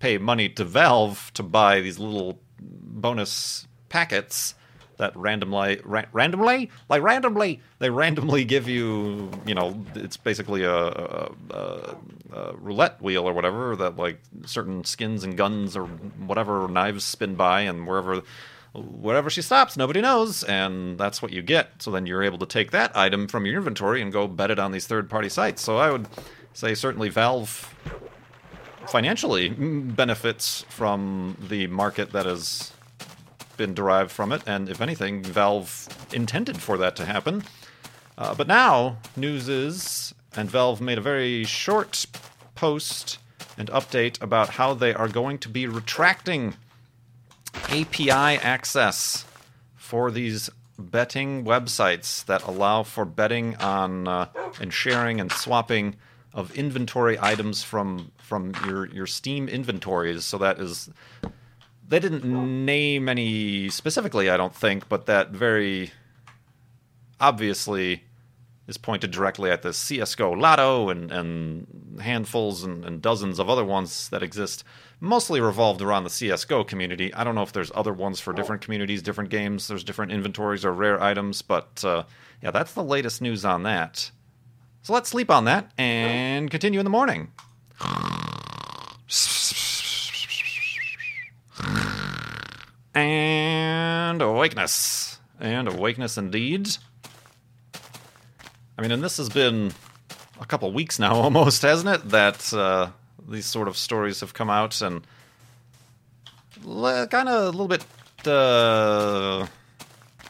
pay 0.00 0.18
money 0.18 0.48
to 0.48 0.64
Valve 0.64 1.30
to 1.34 1.44
buy 1.44 1.80
these 1.80 2.00
little 2.00 2.40
bonus 2.60 3.68
packets 3.88 4.54
that 4.98 5.16
randomly 5.16 5.80
ra- 5.84 6.04
randomly? 6.12 6.70
Like 6.88 7.02
randomly? 7.02 7.60
They 7.78 7.90
randomly 7.90 8.44
give 8.44 8.68
you 8.68 9.30
you 9.46 9.54
know 9.54 9.84
it's 9.94 10.16
basically 10.16 10.64
a, 10.64 10.74
a, 10.74 11.32
a, 11.50 11.96
a, 12.32 12.56
roulette 12.56 13.00
wheel 13.02 13.28
or 13.28 13.32
whatever 13.32 13.76
that 13.76 13.96
like 13.96 14.20
certain 14.44 14.84
skins 14.84 15.24
and 15.24 15.36
guns 15.36 15.76
or 15.76 15.86
whatever 15.86 16.68
knives 16.68 17.04
spin 17.04 17.34
by 17.34 17.62
and 17.62 17.86
wherever 17.86 18.22
wherever 18.74 19.30
she 19.30 19.40
stops 19.40 19.76
nobody 19.76 20.00
knows 20.02 20.42
and 20.44 20.98
that's 20.98 21.22
what 21.22 21.32
you 21.32 21.42
get. 21.42 21.82
So 21.82 21.90
then 21.90 22.06
you're 22.06 22.22
able 22.22 22.38
to 22.38 22.46
take 22.46 22.70
that 22.72 22.96
item 22.96 23.28
from 23.28 23.46
your 23.46 23.56
inventory 23.56 24.02
and 24.02 24.12
go 24.12 24.26
bet 24.26 24.50
it 24.50 24.58
on 24.58 24.72
these 24.72 24.86
third 24.86 25.08
party 25.08 25.28
sites. 25.28 25.62
So 25.62 25.78
i 25.78 25.90
would 25.90 26.06
say 26.52 26.74
certainly 26.74 27.10
valve 27.10 27.74
financially 28.88 29.48
benefits 29.48 30.64
from 30.68 31.36
the 31.48 31.66
market 31.66 32.12
that 32.12 32.26
is 32.26 32.72
been 33.56 33.74
derived 33.74 34.10
from 34.10 34.32
it, 34.32 34.42
and 34.46 34.68
if 34.68 34.80
anything, 34.80 35.22
Valve 35.22 35.88
intended 36.12 36.58
for 36.60 36.76
that 36.78 36.96
to 36.96 37.04
happen. 37.04 37.44
Uh, 38.18 38.34
but 38.34 38.46
now, 38.46 38.98
news 39.16 39.48
is, 39.48 40.14
and 40.34 40.50
Valve 40.50 40.80
made 40.80 40.98
a 40.98 41.02
very 41.02 41.44
short 41.44 42.06
post 42.54 43.18
and 43.58 43.68
update 43.70 44.20
about 44.22 44.50
how 44.50 44.74
they 44.74 44.94
are 44.94 45.08
going 45.08 45.38
to 45.38 45.48
be 45.48 45.66
retracting 45.66 46.54
API 47.70 48.10
access 48.10 49.24
for 49.76 50.10
these 50.10 50.50
betting 50.78 51.44
websites 51.44 52.24
that 52.26 52.42
allow 52.42 52.82
for 52.82 53.04
betting 53.04 53.56
on 53.56 54.06
uh, 54.06 54.28
and 54.60 54.72
sharing 54.72 55.20
and 55.20 55.32
swapping 55.32 55.96
of 56.34 56.54
inventory 56.54 57.18
items 57.20 57.62
from 57.62 58.12
from 58.18 58.52
your 58.66 58.86
your 58.86 59.06
Steam 59.06 59.48
inventories. 59.48 60.24
So 60.24 60.36
that 60.38 60.58
is 60.58 60.90
they 61.88 61.98
didn't 61.98 62.24
name 62.64 63.08
any 63.08 63.68
specifically, 63.68 64.28
I 64.30 64.36
don't 64.36 64.54
think, 64.54 64.88
but 64.88 65.06
that 65.06 65.30
very 65.30 65.92
obviously 67.20 68.04
is 68.66 68.76
pointed 68.76 69.12
directly 69.12 69.50
at 69.50 69.62
the 69.62 69.68
CSGO 69.68 70.38
Lotto 70.38 70.88
and, 70.88 71.12
and 71.12 72.00
handfuls 72.00 72.64
and, 72.64 72.84
and, 72.84 73.00
dozens 73.00 73.38
of 73.38 73.48
other 73.48 73.64
ones 73.64 74.08
that 74.08 74.22
exist, 74.22 74.64
mostly 74.98 75.40
revolved 75.40 75.80
around 75.80 76.02
the 76.02 76.10
CSGO 76.10 76.66
community. 76.66 77.14
I 77.14 77.22
don't 77.22 77.36
know 77.36 77.42
if 77.42 77.52
there's 77.52 77.70
other 77.74 77.92
ones 77.92 78.18
for 78.18 78.32
different 78.32 78.62
communities, 78.62 79.02
different 79.02 79.30
games, 79.30 79.68
there's 79.68 79.84
different 79.84 80.10
inventories 80.10 80.64
or 80.64 80.72
rare 80.72 81.00
items, 81.00 81.42
but 81.42 81.84
uh, 81.84 82.02
yeah, 82.42 82.50
that's 82.50 82.72
the 82.72 82.82
latest 82.82 83.22
news 83.22 83.44
on 83.44 83.62
that. 83.62 84.10
So 84.82 84.92
let's 84.92 85.08
sleep 85.08 85.30
on 85.30 85.44
that 85.44 85.70
and 85.78 86.50
continue 86.50 86.80
in 86.80 86.84
the 86.84 86.90
morning. 86.90 87.30
And 94.10 94.22
awakeness. 94.22 95.18
And 95.40 95.66
awakeness 95.66 96.16
indeed. 96.16 96.68
I 98.78 98.82
mean, 98.82 98.92
and 98.92 99.02
this 99.02 99.16
has 99.16 99.28
been 99.28 99.72
a 100.40 100.46
couple 100.46 100.70
weeks 100.72 101.00
now 101.00 101.14
almost, 101.24 101.62
hasn't 101.62 101.88
it? 101.92 102.08
That 102.10 102.52
uh, 102.54 102.90
these 103.28 103.46
sort 103.46 103.66
of 103.66 103.76
stories 103.76 104.20
have 104.20 104.32
come 104.32 104.48
out 104.48 104.80
and 104.80 105.04
kind 106.64 107.28
of 107.28 107.42
a 107.42 107.50
little 107.50 107.66
bit 107.66 107.84
uh, 108.24 109.46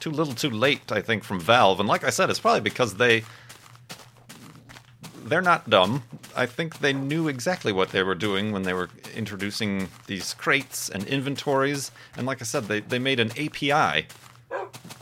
too 0.00 0.10
little 0.10 0.34
too 0.34 0.50
late, 0.50 0.90
I 0.90 1.02
think, 1.02 1.22
from 1.22 1.38
Valve. 1.38 1.78
And 1.78 1.88
like 1.88 2.02
I 2.02 2.10
said, 2.10 2.30
it's 2.30 2.40
probably 2.40 2.62
because 2.62 2.94
they 2.94 3.24
they're 5.28 5.42
not 5.42 5.68
dumb. 5.68 6.02
I 6.34 6.46
think 6.46 6.78
they 6.78 6.92
knew 6.92 7.28
exactly 7.28 7.72
what 7.72 7.90
they 7.90 8.02
were 8.02 8.14
doing 8.14 8.52
when 8.52 8.62
they 8.62 8.72
were 8.72 8.88
introducing 9.14 9.88
these 10.06 10.34
crates 10.34 10.88
and 10.88 11.04
inventories. 11.04 11.90
And 12.16 12.26
like 12.26 12.40
I 12.40 12.44
said, 12.44 12.64
they, 12.64 12.80
they 12.80 12.98
made 12.98 13.20
an 13.20 13.30
API. 13.32 14.06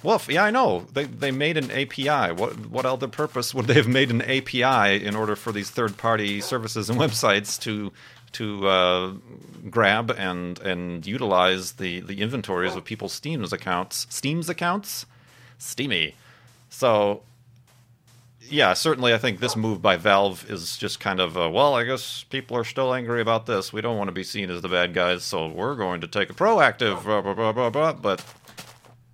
Woof, 0.03 0.29
yeah, 0.29 0.45
I 0.45 0.51
know. 0.51 0.87
They 0.93 1.05
they 1.05 1.31
made 1.31 1.57
an 1.57 1.71
API. 1.71 2.33
What 2.33 2.67
what 2.67 2.85
other 2.85 3.09
purpose 3.09 3.55
would 3.55 3.67
they 3.67 3.75
have 3.75 3.89
made 3.89 4.11
an 4.11 4.23
API 4.23 5.05
in 5.05 5.17
order 5.17 5.35
for 5.37 5.53
these 5.53 5.71
third 5.71 5.97
party 5.97 6.41
services 6.41 6.91
and 6.91 6.99
websites 7.05 7.59
to 7.61 7.93
to 8.33 8.69
uh, 8.69 9.13
grab 9.71 10.11
and 10.11 10.59
and 10.61 11.07
utilize 11.07 11.73
the 11.73 12.01
the 12.01 12.21
inventories 12.21 12.75
of 12.75 12.85
people's 12.85 13.13
Steam's 13.13 13.53
accounts, 13.53 14.07
Steam's 14.11 14.49
accounts, 14.49 15.07
Steamy. 15.59 16.15
So 16.69 17.23
yeah, 18.51 18.73
certainly 18.75 19.15
I 19.15 19.19
think 19.19 19.41
this 19.41 19.57
move 19.57 19.81
by 19.81 19.97
Valve 19.97 20.49
is 20.51 20.77
just 20.77 21.01
kind 21.01 21.21
of, 21.21 21.37
uh, 21.37 21.51
well, 21.51 21.75
I 21.75 21.85
guess 21.85 22.25
people 22.25 22.57
are 22.57 22.65
still 22.65 22.95
angry 22.95 23.21
about 23.21 23.47
this. 23.47 23.73
We 23.73 23.81
don't 23.81 23.97
want 23.97 24.09
to 24.09 24.13
be 24.13 24.25
seen 24.25 24.51
as 24.51 24.63
the 24.63 24.69
bad 24.69 24.95
guys, 24.95 25.25
so 25.25 25.49
we're 25.49 25.75
going 25.75 26.01
to 26.03 26.07
take 26.07 26.31
a 26.31 26.35
proactive, 26.35 27.05
blah, 27.05 27.21
blah, 27.21 27.35
blah, 27.35 27.53
blah, 27.53 27.71
blah. 27.71 27.93
But 27.95 28.25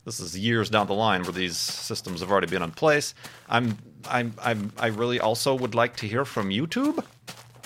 this 0.05 0.21
is 0.21 0.39
years 0.39 0.71
down 0.71 0.87
the 0.87 0.95
line 0.95 1.23
where 1.23 1.33
these 1.33 1.57
systems 1.57 2.21
have 2.21 2.31
already 2.31 2.49
been 2.49 2.63
in 2.63 2.73
place. 2.73 3.15
I'm, 3.49 3.79
I'm, 4.09 4.35
I'm 4.43 4.73
I 4.79 4.89
really 4.89 5.21
also 5.21 5.55
would 5.55 5.75
like 5.75 5.97
to 5.97 6.07
hear 6.07 6.25
from 6.25 6.51
YouTube 6.51 7.05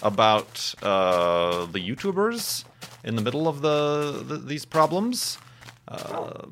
about 0.02 0.74
uh, 0.82 1.66
the 1.66 1.80
YouTubers 1.80 2.64
in 3.04 3.16
the 3.16 3.22
middle 3.22 3.48
of 3.48 3.62
the, 3.62 4.24
the 4.26 4.36
these 4.36 4.64
problems. 4.64 5.38
Uh, 5.86 6.46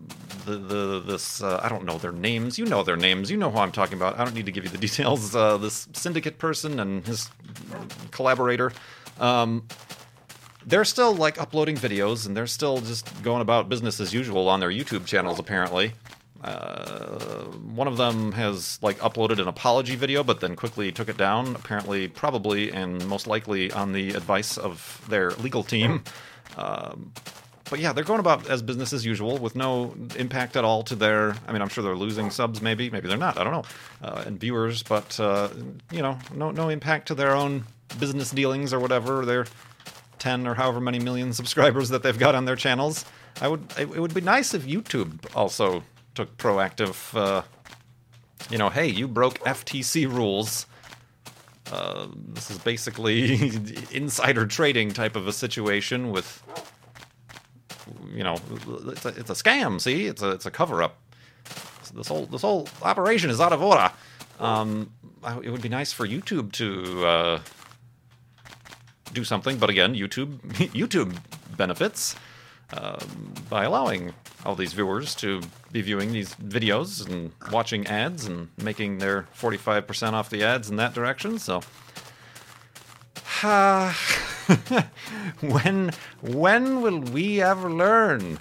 the 0.45 0.57
the 0.57 1.01
this 1.01 1.43
uh, 1.43 1.61
I 1.62 1.69
don't 1.69 1.85
know 1.85 1.99
their 1.99 2.12
names. 2.12 2.59
You 2.59 2.67
know 2.67 2.83
their 2.83 2.97
names. 2.97 3.31
You 3.31 3.37
know 3.37 3.51
who 3.51 3.59
I'm 3.59 3.73
talking 3.73 3.95
about. 3.95 4.19
I 4.19 4.25
don't 4.25 4.35
need 4.35 4.47
to 4.47 4.53
give 4.53 4.65
you 4.65 4.71
the 4.71 4.79
details. 4.89 5.35
Uh, 5.35 5.57
this 5.57 5.89
syndicate 5.93 6.39
person 6.39 6.81
and 6.81 7.07
his 7.07 7.31
collaborator. 8.11 8.73
Um, 9.21 9.67
they're 10.67 10.85
still 10.85 11.15
like 11.15 11.41
uploading 11.41 11.77
videos 11.77 12.27
and 12.27 12.37
they're 12.37 12.47
still 12.47 12.81
just 12.81 13.23
going 13.23 13.43
about 13.43 13.69
business 13.69 14.01
as 14.01 14.12
usual 14.15 14.49
on 14.49 14.61
their 14.61 14.71
YouTube 14.71 15.07
channels. 15.07 15.39
Apparently, 15.39 15.93
uh, 16.43 17.45
one 17.75 17.89
of 17.89 17.97
them 17.97 18.33
has 18.33 18.79
like 18.83 18.99
uploaded 18.99 19.39
an 19.39 19.49
apology 19.49 19.97
video, 19.97 20.23
but 20.23 20.41
then 20.41 20.57
quickly 20.57 20.93
took 20.93 21.09
it 21.09 21.17
down. 21.17 21.55
Apparently, 21.57 22.09
probably 22.09 22.71
and 22.71 23.07
most 23.07 23.27
likely 23.27 23.73
on 23.73 23.93
the 23.93 24.11
advice 24.11 24.59
of 24.59 25.05
their 25.09 25.31
legal 25.33 25.62
team. 25.62 26.05
Um, 26.57 27.12
but 27.73 27.81
yeah, 27.81 27.95
they're 27.95 28.05
going 28.05 28.21
about 28.21 28.50
as 28.50 28.61
business 28.61 28.93
as 28.93 29.07
usual 29.07 29.38
with 29.38 29.57
no 29.57 29.95
impact 30.17 30.59
at 30.59 30.62
all 30.62 30.83
to 30.83 30.95
their. 30.95 31.35
I 31.49 31.52
mean, 31.52 31.62
I'm 31.62 31.71
sure 31.71 31.83
they're 31.83 31.97
losing 31.97 32.31
subs, 32.31 32.61
maybe, 32.61 32.91
maybe 32.91 33.09
they're 33.09 33.17
not. 33.17 33.38
I 33.38 33.45
don't 33.45 33.52
know, 33.55 33.64
uh, 34.02 34.25
and 34.26 34.38
viewers, 34.38 34.83
but 34.83 35.19
uh, 35.19 35.49
you 35.91 36.02
know, 36.02 36.19
no 36.35 36.50
no 36.50 36.69
impact 36.69 37.09
to 37.09 37.14
their 37.14 37.35
own 37.35 37.64
business 37.99 38.31
dealings 38.31 38.75
or 38.75 38.79
whatever. 38.79 39.25
Their 39.25 39.47
ten 40.19 40.47
or 40.47 40.52
however 40.52 40.81
many 40.81 40.99
million 40.99 41.33
subscribers 41.41 41.88
that 41.88 42.02
they've 42.02 42.19
got 42.19 42.35
on 42.35 42.45
their 42.45 42.57
channels. 42.57 43.07
I 43.41 43.49
would. 43.49 43.64
It, 43.79 43.88
it 43.88 44.00
would 44.00 44.12
be 44.12 44.21
nice 44.21 44.52
if 44.52 44.67
YouTube 44.67 45.35
also 45.35 45.83
took 46.14 46.37
proactive. 46.37 47.17
Uh, 47.19 47.41
you 48.50 48.59
know, 48.59 48.69
hey, 48.69 48.88
you 48.88 49.09
broke 49.09 49.38
FTC 49.38 50.07
rules. 50.12 50.67
Uh, 51.73 52.09
this 52.35 52.50
is 52.50 52.59
basically 52.59 53.50
insider 53.93 54.45
trading 54.45 54.91
type 54.91 55.17
of 55.17 55.26
a 55.26 55.33
situation 55.33 56.11
with 56.11 56.43
you 58.15 58.25
know, 58.25 58.37
it's 58.89 59.05
a, 59.05 59.09
it's 59.09 59.31
a 59.31 59.35
scam. 59.35 59.81
See, 59.81 60.07
it's 60.07 60.23
a 60.23 60.31
it's 60.31 60.47
a 60.47 60.51
cover 60.51 60.83
up. 60.83 60.99
This 61.95 62.09
whole 62.09 62.27
this 62.27 62.43
whole 62.43 62.69
operation 62.83 63.31
is 63.31 63.41
out 63.41 63.53
of 63.53 63.62
order. 63.62 63.91
Um, 64.41 64.93
it 65.43 65.51
would 65.51 65.62
be 65.62 65.69
nice 65.69 65.93
for 65.93 66.07
YouTube 66.07 66.53
to 66.53 67.07
uh, 67.07 67.41
do 69.12 69.25
something, 69.25 69.59
but 69.59 69.71
again, 69.71 69.95
YouTube 69.95 70.39
YouTube 70.73 71.17
benefits 71.57 72.17
uh, 72.73 72.99
by 73.49 73.65
allowing 73.65 74.15
all 74.45 74.55
these 74.55 74.73
viewers 74.73 75.15
to 75.17 75.41
be 75.71 75.83
viewing 75.83 76.12
these 76.12 76.35
videos 76.37 77.09
and 77.09 77.31
watching 77.53 77.87
ads 77.87 78.27
and 78.27 78.49
making 78.57 78.99
their 78.99 79.27
45% 79.39 80.15
off 80.15 80.31
the 80.31 80.43
ads 80.43 80.71
in 80.71 80.77
that 80.77 80.95
direction. 80.95 81.39
So, 81.39 81.61
uh, 83.43 83.95
when 85.41 85.93
when 86.21 86.83
will 86.83 87.01
we 87.01 87.43
ever 87.43 87.71
learn? 87.71 88.39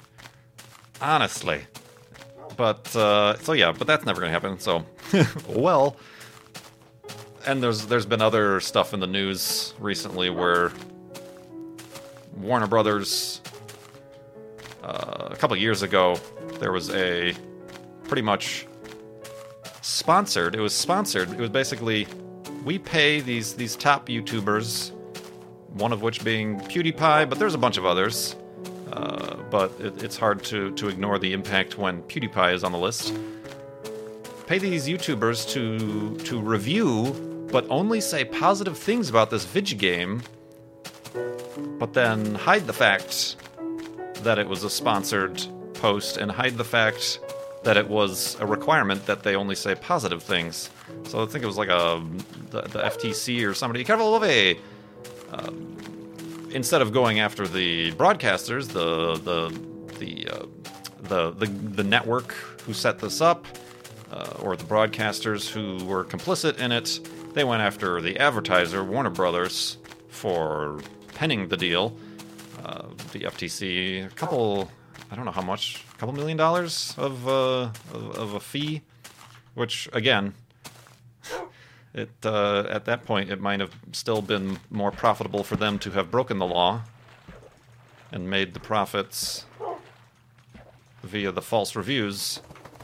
Honestly. 1.01 1.61
But 2.57 2.95
uh, 2.95 3.37
so 3.39 3.53
yeah, 3.53 3.71
but 3.71 3.87
that's 3.87 4.05
never 4.05 4.21
gonna 4.21 4.31
happen. 4.31 4.59
So 4.59 4.85
well. 5.47 5.95
And 7.45 7.63
there's 7.63 7.87
there's 7.87 8.05
been 8.05 8.21
other 8.21 8.59
stuff 8.59 8.93
in 8.93 8.99
the 8.99 9.07
news 9.07 9.73
recently 9.79 10.29
where 10.29 10.71
Warner 12.37 12.67
Brothers 12.67 13.41
uh, 14.83 15.29
a 15.31 15.35
couple 15.35 15.55
years 15.57 15.81
ago 15.81 16.19
there 16.59 16.71
was 16.71 16.91
a 16.91 17.33
pretty 18.03 18.21
much 18.21 18.67
sponsored. 19.81 20.53
It 20.53 20.59
was 20.59 20.73
sponsored. 20.73 21.31
It 21.31 21.39
was 21.39 21.49
basically 21.49 22.07
we 22.63 22.77
pay 22.77 23.21
these 23.21 23.55
these 23.55 23.75
top 23.75 24.07
YouTubers 24.07 24.91
one 25.73 25.93
of 25.93 26.01
which 26.01 26.23
being 26.23 26.59
PewDiePie, 26.59 27.29
but 27.29 27.39
there's 27.39 27.55
a 27.55 27.57
bunch 27.57 27.77
of 27.77 27.85
others. 27.85 28.35
Uh, 28.91 29.35
but 29.49 29.71
it, 29.79 30.03
it's 30.03 30.17
hard 30.17 30.43
to, 30.43 30.71
to 30.75 30.89
ignore 30.89 31.17
the 31.17 31.33
impact 31.33 31.77
when 31.77 32.01
PewDiePie 32.03 32.53
is 32.53 32.63
on 32.63 32.71
the 32.71 32.77
list. 32.77 33.13
Pay 34.47 34.57
these 34.57 34.87
YouTubers 34.87 35.49
to 35.51 36.17
to 36.25 36.41
review, 36.41 37.47
but 37.51 37.65
only 37.69 38.01
say 38.01 38.25
positive 38.25 38.77
things 38.77 39.09
about 39.09 39.29
this 39.29 39.45
Vidge 39.45 39.77
game, 39.77 40.21
but 41.79 41.93
then 41.93 42.35
hide 42.35 42.67
the 42.67 42.73
fact 42.73 43.37
that 44.23 44.37
it 44.37 44.47
was 44.47 44.65
a 44.65 44.69
sponsored 44.69 45.41
post 45.75 46.17
and 46.17 46.29
hide 46.29 46.57
the 46.57 46.65
fact 46.65 47.19
that 47.63 47.77
it 47.77 47.87
was 47.87 48.37
a 48.39 48.45
requirement 48.45 49.05
that 49.05 49.23
they 49.23 49.35
only 49.35 49.55
say 49.55 49.73
positive 49.75 50.21
things. 50.21 50.69
So 51.03 51.23
I 51.23 51.25
think 51.27 51.43
it 51.43 51.47
was 51.47 51.57
like 51.57 51.69
a 51.69 52.03
the, 52.49 52.61
the 52.63 52.79
FTC 52.79 53.47
or 53.47 53.53
somebody. 53.53 53.83
Careful, 53.83 54.11
Wolfie! 54.11 54.59
Um, 55.31 55.77
instead 56.51 56.81
of 56.81 56.91
going 56.91 57.19
after 57.19 57.47
the 57.47 57.91
broadcasters, 57.93 58.67
the 58.67 59.15
the 59.15 59.97
the 59.97 60.27
uh, 60.27 60.45
the, 61.03 61.31
the 61.31 61.45
the 61.47 61.83
network 61.83 62.31
who 62.65 62.73
set 62.73 62.99
this 62.99 63.21
up, 63.21 63.45
uh, 64.11 64.33
or 64.41 64.55
the 64.55 64.63
broadcasters 64.65 65.49
who 65.49 65.83
were 65.85 66.03
complicit 66.03 66.59
in 66.59 66.71
it, 66.71 66.99
they 67.33 67.43
went 67.43 67.61
after 67.61 68.01
the 68.01 68.19
advertiser, 68.19 68.83
Warner 68.83 69.09
Brothers, 69.09 69.77
for 70.09 70.79
penning 71.15 71.47
the 71.47 71.57
deal. 71.57 71.97
Uh, 72.63 72.87
the 73.11 73.21
FTC, 73.21 74.05
a 74.05 74.09
couple, 74.09 74.69
I 75.09 75.15
don't 75.15 75.25
know 75.25 75.31
how 75.31 75.41
much, 75.41 75.83
a 75.93 75.97
couple 75.97 76.13
million 76.13 76.37
dollars 76.37 76.93
of, 76.97 77.27
uh, 77.27 77.71
of, 77.93 78.17
of 78.17 78.33
a 78.35 78.39
fee, 78.39 78.81
which 79.55 79.89
again, 79.93 80.33
it 81.93 82.09
uh, 82.23 82.65
at 82.69 82.85
that 82.85 83.05
point 83.05 83.29
it 83.29 83.39
might 83.39 83.59
have 83.59 83.73
still 83.91 84.21
been 84.21 84.59
more 84.69 84.91
profitable 84.91 85.43
for 85.43 85.55
them 85.55 85.77
to 85.79 85.91
have 85.91 86.09
broken 86.09 86.39
the 86.39 86.45
law 86.45 86.81
and 88.11 88.29
made 88.29 88.53
the 88.53 88.59
profits 88.59 89.45
via 91.03 91.31
the 91.31 91.41
false 91.41 91.75
reviews 91.75 92.41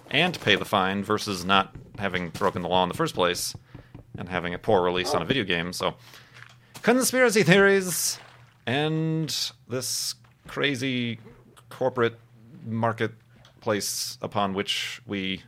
and 0.10 0.40
pay 0.42 0.56
the 0.56 0.66
fine 0.66 1.04
versus 1.04 1.46
not 1.46 1.76
having 2.00 2.30
broken 2.30 2.62
the 2.62 2.68
law 2.68 2.84
in 2.84 2.90
the 2.90 2.96
first 2.96 3.16
place 3.16 3.56
and 4.18 4.30
having 4.30 4.54
a 4.54 4.58
poor 4.58 4.82
release 4.82 5.14
on 5.14 5.22
a 5.22 5.26
video 5.26 5.44
game. 5.44 5.74
So, 5.74 5.96
conspiracy 6.82 7.44
theories 7.44 8.20
and 8.66 9.52
this 9.68 10.16
crazy 10.48 11.20
corporate 11.70 12.18
marketplace 12.66 14.18
upon 14.22 14.54
which 14.54 15.02
we 15.06 15.44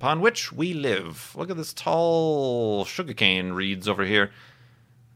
upon 0.00 0.22
which 0.22 0.50
we 0.50 0.72
live. 0.72 1.34
Look 1.36 1.50
at 1.50 1.58
this 1.58 1.74
tall 1.74 2.86
sugarcane 2.86 3.52
reeds 3.52 3.86
over 3.86 4.02
here. 4.02 4.30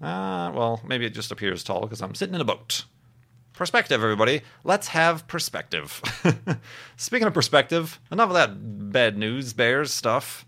Ah, 0.03 0.49
uh, 0.49 0.53
well, 0.53 0.81
maybe 0.87 1.07
it 1.07 1.15
just 1.15 1.33
appears 1.33 1.65
tall 1.65 1.81
because 1.81 2.03
I'm 2.03 2.15
sitting 2.15 2.35
in 2.35 2.43
a 2.43 2.45
boat. 2.45 2.85
Perspective, 3.55 4.03
everybody. 4.03 4.43
Let's 4.63 4.89
have 4.89 5.27
perspective. 5.27 6.03
Speaking 6.99 7.27
of 7.27 7.33
perspective, 7.33 7.99
enough 8.13 8.29
of 8.29 8.35
that 8.35 8.93
bad 8.93 9.17
news 9.17 9.55
bears 9.55 9.91
stuff. 9.91 10.45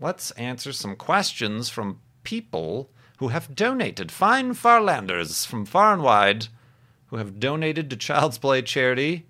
Let's 0.00 0.30
answer 0.32 0.72
some 0.72 0.94
questions 0.94 1.68
from 1.68 2.00
people 2.22 2.90
who 3.16 3.28
have 3.28 3.56
donated. 3.56 4.12
Fine 4.12 4.54
Farlanders 4.54 5.44
from 5.44 5.66
far 5.66 5.92
and 5.92 6.02
wide 6.04 6.46
who 7.06 7.16
have 7.16 7.40
donated 7.40 7.90
to 7.90 7.96
Child's 7.96 8.38
Play 8.38 8.62
charity 8.62 9.26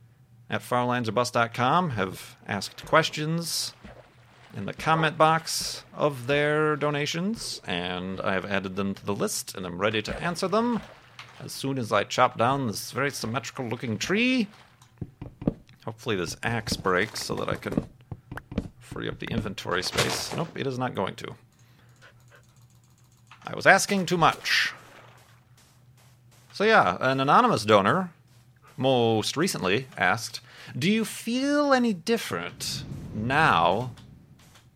at 0.51 0.61
farlandsorbust.com 0.61 1.91
have 1.91 2.37
asked 2.47 2.85
questions 2.85 3.73
in 4.57 4.67
the 4.67 4.73
comment 4.73 5.19
box 5.19 5.85
of 5.95 6.27
their 6.27 6.77
donations, 6.77 7.61
and 7.67 8.21
I 8.21 8.35
have 8.35 8.45
added 8.45 8.77
them 8.77 8.95
to 8.95 9.05
the 9.05 9.15
list, 9.15 9.55
and 9.55 9.67
I'm 9.67 9.79
ready 9.79 10.01
to 10.03 10.23
answer 10.23 10.49
them 10.49 10.81
as 11.41 11.53
soon 11.53 11.79
as 11.79 11.93
I 11.93 12.05
chop 12.05 12.39
down 12.39 12.67
this 12.67 12.93
very 12.93 13.11
symmetrical 13.11 13.67
looking 13.67 13.99
tree. 13.99 14.49
Hopefully, 15.85 16.17
this 16.17 16.37
axe 16.43 16.77
breaks 16.77 17.25
so 17.25 17.35
that 17.35 17.49
I 17.49 17.57
can 17.57 17.87
free 18.79 19.09
up 19.09 19.19
the 19.19 19.27
inventory 19.27 19.83
space. 19.83 20.35
Nope, 20.35 20.57
it 20.57 20.67
is 20.67 20.79
not 20.79 20.95
going 20.95 21.17
to. 21.17 21.35
I 23.47 23.55
was 23.55 23.67
asking 23.67 24.07
too 24.07 24.17
much. 24.17 24.73
So, 26.53 26.65
yeah, 26.65 26.97
an 27.01 27.21
anonymous 27.21 27.65
donor 27.65 28.13
most 28.77 29.37
recently 29.37 29.89
asked 29.99 30.41
Do 30.79 30.91
you 30.91 31.05
feel 31.05 31.73
any 31.73 31.93
different 31.93 32.85
now 33.13 33.91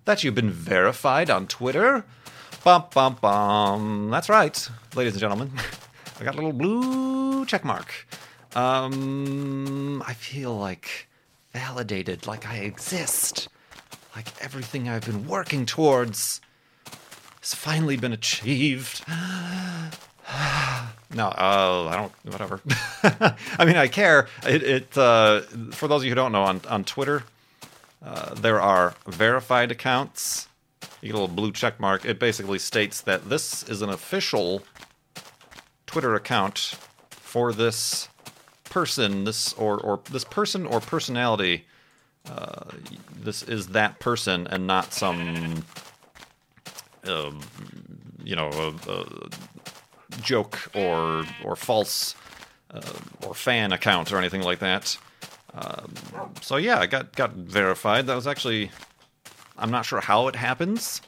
that 0.08 0.24
you've 0.24 0.34
been 0.34 0.50
verified 0.50 1.28
on 1.28 1.46
Twitter. 1.46 2.02
Bum, 2.64 2.84
bum, 2.94 3.18
bum. 3.20 4.08
That's 4.10 4.30
right, 4.30 4.68
ladies 4.96 5.12
and 5.12 5.20
gentlemen. 5.20 5.52
I 6.20 6.24
got 6.24 6.32
a 6.32 6.36
little 6.38 6.54
blue 6.54 7.44
check 7.44 7.62
mark. 7.62 7.92
Um, 8.56 10.02
I 10.06 10.14
feel 10.14 10.56
like 10.56 11.08
validated, 11.52 12.26
like 12.26 12.48
I 12.48 12.60
exist, 12.60 13.50
like 14.16 14.28
everything 14.40 14.88
I've 14.88 15.04
been 15.04 15.28
working 15.28 15.66
towards 15.66 16.40
has 17.40 17.52
finally 17.52 17.98
been 17.98 18.14
achieved. 18.14 19.06
no, 19.06 19.12
uh, 21.26 21.86
I 21.90 21.96
don't. 21.96 22.12
Whatever. 22.24 22.62
I 23.58 23.66
mean, 23.66 23.76
I 23.76 23.88
care. 23.88 24.26
It. 24.46 24.62
it 24.62 24.96
uh, 24.96 25.42
for 25.72 25.86
those 25.86 26.00
of 26.00 26.04
you 26.04 26.12
who 26.12 26.14
don't 26.14 26.32
know, 26.32 26.44
on 26.44 26.62
on 26.66 26.84
Twitter, 26.84 27.24
uh, 28.04 28.34
there 28.34 28.60
are 28.60 28.94
verified 29.06 29.70
accounts. 29.70 30.48
You 31.02 31.08
get 31.08 31.14
a 31.16 31.20
little 31.20 31.34
blue 31.34 31.52
check 31.52 31.80
mark. 31.80 32.04
It 32.04 32.18
basically 32.18 32.58
states 32.58 33.00
that 33.02 33.28
this 33.28 33.62
is 33.64 33.82
an 33.82 33.90
official 33.90 34.62
Twitter 35.86 36.14
account 36.14 36.74
for 37.10 37.52
this 37.52 38.08
person, 38.64 39.24
this 39.24 39.52
or 39.54 39.78
or 39.80 40.00
this 40.10 40.24
person 40.24 40.66
or 40.66 40.80
personality. 40.80 41.64
Uh, 42.28 42.70
this 43.14 43.42
is 43.42 43.68
that 43.68 43.98
person 44.00 44.46
and 44.48 44.66
not 44.66 44.92
some, 44.92 45.64
uh, 47.04 47.30
you 48.22 48.36
know, 48.36 48.74
joke 50.20 50.70
or 50.74 51.24
or 51.44 51.56
false 51.56 52.14
uh, 52.70 52.80
or 53.26 53.34
fan 53.34 53.72
account 53.72 54.12
or 54.12 54.18
anything 54.18 54.42
like 54.42 54.58
that. 54.58 54.98
Um, 55.54 55.92
so 56.40 56.56
yeah, 56.56 56.78
I 56.78 56.86
got 56.86 57.14
got 57.16 57.32
verified. 57.32 58.06
That 58.06 58.14
was 58.14 58.26
actually, 58.26 58.70
I'm 59.56 59.70
not 59.70 59.84
sure 59.84 60.00
how 60.00 60.28
it 60.28 60.36
happens. 60.36 61.00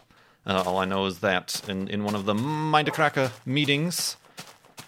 Uh, 0.47 0.63
all 0.65 0.79
I 0.79 0.87
know 0.87 1.07
is 1.07 1.21
that 1.21 1.61
in, 1.69 1.89
in 1.89 2.03
one 2.05 2.15
of 2.15 2.25
the 2.25 2.35
Mindacracka 2.35 3.31
meetings, 3.45 4.17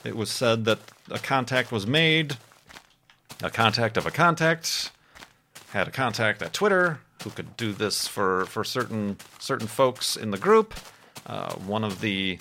it 0.05 0.17
was 0.17 0.31
said 0.31 0.65
that 0.65 0.79
a 1.11 1.19
contact 1.19 1.71
was 1.71 1.87
made, 1.87 2.39
a 3.43 3.51
contact 3.51 3.97
of 3.97 4.07
a 4.07 4.11
contact 4.11 4.91
had 5.73 5.89
a 5.89 5.91
contact 5.91 6.43
at 6.43 6.53
Twitter 6.53 7.01
who 7.25 7.31
could 7.31 7.57
do 7.57 7.73
this 7.73 8.07
for, 8.07 8.45
for 8.47 8.63
certain 8.63 9.17
certain 9.39 9.67
folks 9.67 10.17
in 10.17 10.31
the 10.31 10.39
group. 10.39 10.75
Uh, 11.27 11.55
one 11.55 11.83
of 11.83 12.01
the 12.01 12.39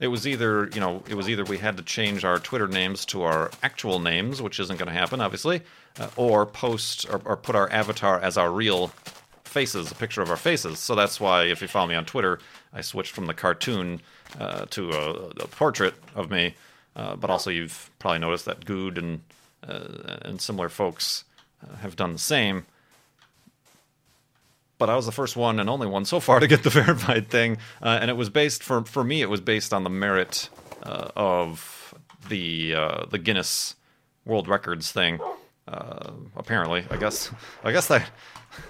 it 0.00 0.08
was 0.08 0.26
either 0.26 0.68
you 0.72 0.80
know 0.80 1.02
it 1.08 1.14
was 1.14 1.28
either 1.28 1.44
we 1.44 1.58
had 1.58 1.76
to 1.76 1.82
change 1.82 2.24
our 2.24 2.38
Twitter 2.38 2.66
names 2.66 3.04
to 3.06 3.22
our 3.22 3.50
actual 3.62 3.98
names, 3.98 4.40
which 4.40 4.60
isn't 4.60 4.78
going 4.78 4.88
to 4.88 4.98
happen, 4.98 5.20
obviously, 5.20 5.60
uh, 5.98 6.08
or 6.16 6.46
post 6.46 7.06
or, 7.10 7.20
or, 7.24 7.36
put 7.36 7.56
our 7.56 7.70
avatar 7.72 8.20
as 8.20 8.36
our 8.36 8.50
real 8.50 8.92
faces, 9.44 9.90
a 9.90 9.94
picture 9.94 10.22
of 10.22 10.30
our 10.30 10.36
faces. 10.36 10.78
So 10.78 10.94
that's 10.94 11.20
why 11.20 11.44
if 11.44 11.60
you 11.60 11.68
follow 11.68 11.88
me 11.88 11.94
on 11.94 12.04
Twitter, 12.04 12.38
I 12.72 12.82
switched 12.82 13.12
from 13.12 13.26
the 13.26 13.34
cartoon 13.34 14.00
uh, 14.38 14.66
to 14.66 14.90
a, 14.90 15.10
a, 15.42 15.48
portrait 15.48 15.94
of 16.14 16.30
me. 16.30 16.54
Uh, 16.94 17.16
but 17.16 17.30
also, 17.30 17.50
you've 17.50 17.90
probably 17.98 18.18
noticed 18.18 18.44
that 18.44 18.64
Guude 18.64 18.98
and 18.98 19.20
uh, 19.66 20.18
and 20.22 20.40
similar 20.40 20.68
folks 20.68 21.24
uh, 21.62 21.76
have 21.76 21.96
done 21.96 22.12
the 22.12 22.18
same. 22.18 22.66
But 24.78 24.88
I 24.88 24.94
was 24.94 25.06
the 25.06 25.12
first 25.12 25.36
one 25.36 25.58
and 25.58 25.68
only 25.68 25.88
one 25.88 26.04
so 26.04 26.20
far 26.20 26.38
to 26.40 26.46
get 26.46 26.62
the 26.62 26.70
verified 26.84 27.28
thing, 27.28 27.58
uh, 27.82 27.98
and 28.00 28.10
it 28.10 28.16
was 28.16 28.30
based 28.30 28.62
for 28.62 28.84
for 28.84 29.04
me. 29.04 29.22
It 29.22 29.30
was 29.30 29.40
based 29.40 29.72
on 29.72 29.84
the 29.84 29.90
merit 29.90 30.48
of 30.82 31.94
the 32.28 32.72
the 33.10 33.18
Guinness 33.18 33.76
World 34.24 34.48
Records 34.48 34.92
thing. 34.92 35.20
Uh, 35.68 36.12
apparently, 36.36 36.84
I 36.90 36.96
guess. 36.96 37.30
I 37.62 37.72
guess 37.72 37.88
that 37.88 38.10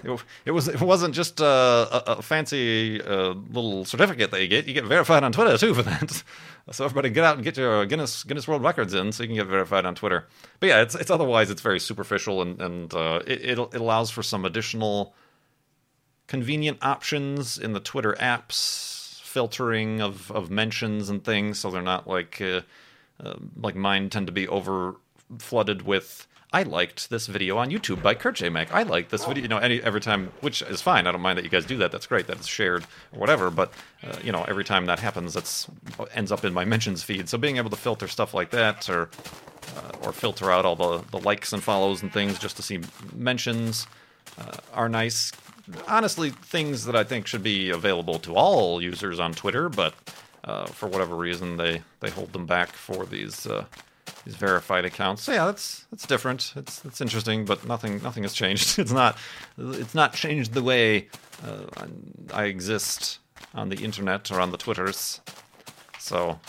it, 0.03 0.23
it 0.45 0.51
was. 0.51 0.67
It 0.67 0.81
wasn't 0.81 1.15
just 1.15 1.39
a, 1.39 2.17
a 2.17 2.21
fancy 2.21 3.01
uh, 3.01 3.35
little 3.51 3.85
certificate 3.85 4.31
that 4.31 4.41
you 4.41 4.47
get. 4.47 4.67
You 4.67 4.73
get 4.73 4.83
verified 4.83 5.23
on 5.23 5.31
Twitter 5.31 5.57
too 5.57 5.73
for 5.73 5.83
that. 5.83 6.23
so 6.71 6.83
everybody, 6.83 7.09
get 7.09 7.23
out 7.23 7.35
and 7.35 7.43
get 7.43 7.55
your 7.55 7.85
Guinness 7.85 8.23
Guinness 8.23 8.47
World 8.49 8.63
Records 8.63 8.93
in, 8.93 9.13
so 9.13 9.23
you 9.23 9.29
can 9.29 9.37
get 9.37 9.47
verified 9.47 9.85
on 9.85 9.95
Twitter. 9.95 10.27
But 10.59 10.67
yeah, 10.67 10.81
it's 10.81 10.95
it's 10.95 11.09
otherwise 11.09 11.49
it's 11.49 11.61
very 11.61 11.79
superficial 11.79 12.41
and 12.41 12.61
and 12.61 12.93
uh, 12.93 13.21
it, 13.25 13.41
it 13.43 13.59
it 13.59 13.81
allows 13.81 14.11
for 14.11 14.21
some 14.21 14.43
additional 14.43 15.13
convenient 16.27 16.79
options 16.81 17.57
in 17.57 17.71
the 17.71 17.79
Twitter 17.79 18.13
apps, 18.19 19.21
filtering 19.21 20.01
of 20.01 20.31
of 20.31 20.51
mentions 20.51 21.09
and 21.09 21.23
things, 21.23 21.59
so 21.59 21.71
they're 21.71 21.81
not 21.81 22.07
like 22.07 22.41
uh, 22.41 22.61
uh 23.23 23.35
like 23.55 23.75
mine 23.75 24.09
tend 24.09 24.27
to 24.27 24.33
be 24.33 24.49
over 24.49 24.95
flooded 25.37 25.83
with 25.83 26.27
I 26.51 26.63
liked 26.63 27.11
this 27.11 27.27
video 27.27 27.57
on 27.59 27.69
YouTube 27.69 28.01
by 28.01 28.15
Kurt 28.15 28.35
J. 28.35 28.49
Mac. 28.49 28.73
I 28.73 28.81
like 28.81 29.09
this 29.09 29.23
video, 29.23 29.43
you 29.43 29.47
know, 29.47 29.59
any 29.59 29.83
every 29.83 30.01
time, 30.01 30.31
which 30.41 30.63
is 30.63 30.81
fine. 30.81 31.05
I 31.05 31.11
don't 31.11 31.21
mind 31.21 31.37
that 31.37 31.43
you 31.43 31.49
guys 31.49 31.63
do 31.65 31.77
that. 31.77 31.91
That's 31.91 32.07
great. 32.07 32.25
That 32.25 32.37
it's 32.37 32.47
shared 32.47 32.85
or 33.13 33.19
whatever. 33.19 33.51
But 33.51 33.71
uh, 34.03 34.15
you 34.23 34.31
know, 34.31 34.43
every 34.47 34.63
time 34.63 34.87
that 34.87 34.99
happens, 34.99 35.35
that's 35.35 35.67
ends 36.15 36.31
up 36.31 36.43
in 36.43 36.51
my 36.51 36.65
mentions 36.65 37.03
feed. 37.03 37.29
So 37.29 37.37
being 37.37 37.57
able 37.57 37.69
to 37.69 37.75
filter 37.75 38.07
stuff 38.07 38.33
like 38.33 38.49
that, 38.49 38.89
or 38.89 39.09
uh, 39.77 39.91
or 40.01 40.11
filter 40.11 40.51
out 40.51 40.65
all 40.65 40.75
the 40.75 41.03
the 41.11 41.19
likes 41.19 41.53
and 41.53 41.61
follows 41.61 42.01
and 42.01 42.11
things 42.11 42.39
just 42.39 42.55
to 42.55 42.63
see 42.63 42.79
mentions, 43.13 43.85
uh, 44.39 44.57
are 44.73 44.89
nice. 44.89 45.31
Honestly, 45.87 46.31
things 46.31 46.85
that 46.85 46.95
I 46.95 47.03
think 47.03 47.27
should 47.27 47.43
be 47.43 47.69
available 47.69 48.17
to 48.19 48.33
all 48.33 48.81
users 48.81 49.19
on 49.19 49.33
Twitter, 49.33 49.69
but 49.69 49.93
uh, 50.45 50.65
for 50.65 50.89
whatever 50.89 51.15
reason, 51.15 51.57
they 51.57 51.83
they 51.99 52.09
hold 52.09 52.33
them 52.33 52.47
back 52.47 52.69
for 52.69 53.05
these 53.05 53.45
uh, 53.45 53.65
these 54.25 54.35
verified 54.35 54.85
accounts. 54.85 55.23
So 55.23 55.31
yeah, 55.31 55.45
that's 55.45 55.85
that's 55.91 56.05
different. 56.05 56.53
It's 56.55 56.83
it's 56.85 57.01
interesting, 57.01 57.45
but 57.45 57.65
nothing 57.65 58.01
nothing 58.01 58.23
has 58.23 58.33
changed. 58.33 58.79
It's 58.79 58.91
not 58.91 59.17
it's 59.57 59.95
not 59.95 60.13
changed 60.13 60.53
the 60.53 60.63
way 60.63 61.07
uh, 61.45 61.85
I 62.33 62.45
exist 62.45 63.19
on 63.53 63.69
the 63.69 63.77
internet 63.77 64.31
or 64.31 64.39
on 64.39 64.51
the 64.51 64.57
twitters. 64.57 65.21
So, 65.99 66.39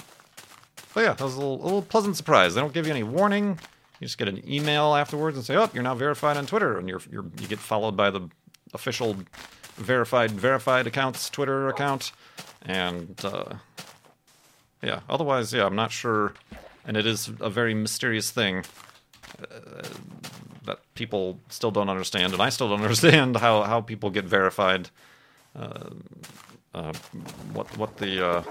but 0.94 1.01
yeah, 1.01 1.12
that 1.12 1.25
was 1.25 1.35
a 1.35 1.38
little, 1.38 1.61
a 1.61 1.64
little 1.64 1.83
pleasant 1.83 2.16
surprise. 2.16 2.55
They 2.55 2.61
don't 2.61 2.73
give 2.73 2.87
you 2.87 2.92
any 2.92 3.03
warning. 3.03 3.59
You 4.01 4.07
just 4.07 4.18
get 4.18 4.29
an 4.29 4.42
email 4.51 4.94
afterwards 4.94 5.37
and 5.37 5.44
say, 5.44 5.57
"Oh, 5.57 5.68
you're 5.75 5.83
now 5.83 5.94
verified 5.94 6.37
on 6.37 6.46
Twitter," 6.46 6.79
and 6.79 6.88
you're, 6.88 7.03
you're 7.11 7.25
you 7.40 7.46
get 7.49 7.59
followed 7.59 7.96
by 7.96 8.11
the 8.11 8.29
official 8.73 9.16
verified 9.77 10.31
verified 10.31 10.87
accounts 10.87 11.29
Twitter 11.29 11.68
account, 11.68 12.12
and 12.62 13.20
uh, 13.25 13.55
yeah. 14.83 15.01
Otherwise, 15.09 15.53
yeah, 15.53 15.66
I'm 15.66 15.77
not 15.77 15.92
sure, 15.92 16.33
and 16.85 16.97
it 16.97 17.07
is 17.07 17.31
a 17.40 17.51
very 17.51 17.75
mysterious 17.75 18.31
thing 18.31 18.64
uh, 19.40 19.83
that 20.64 20.79
people 20.95 21.40
still 21.49 21.71
don't 21.71 21.88
understand, 21.88 22.33
and 22.33 22.43
I 22.43 22.51
still 22.51 22.69
don't 22.69 22.83
understand 22.88 23.37
how 23.37 23.62
how 23.62 23.81
people 23.81 24.11
get 24.11 24.25
verified. 24.25 24.90
Uh, 25.55 25.90
uh, 26.75 26.93
what 27.53 27.77
what 27.77 27.97
the 27.97 28.27
uh, 28.27 28.43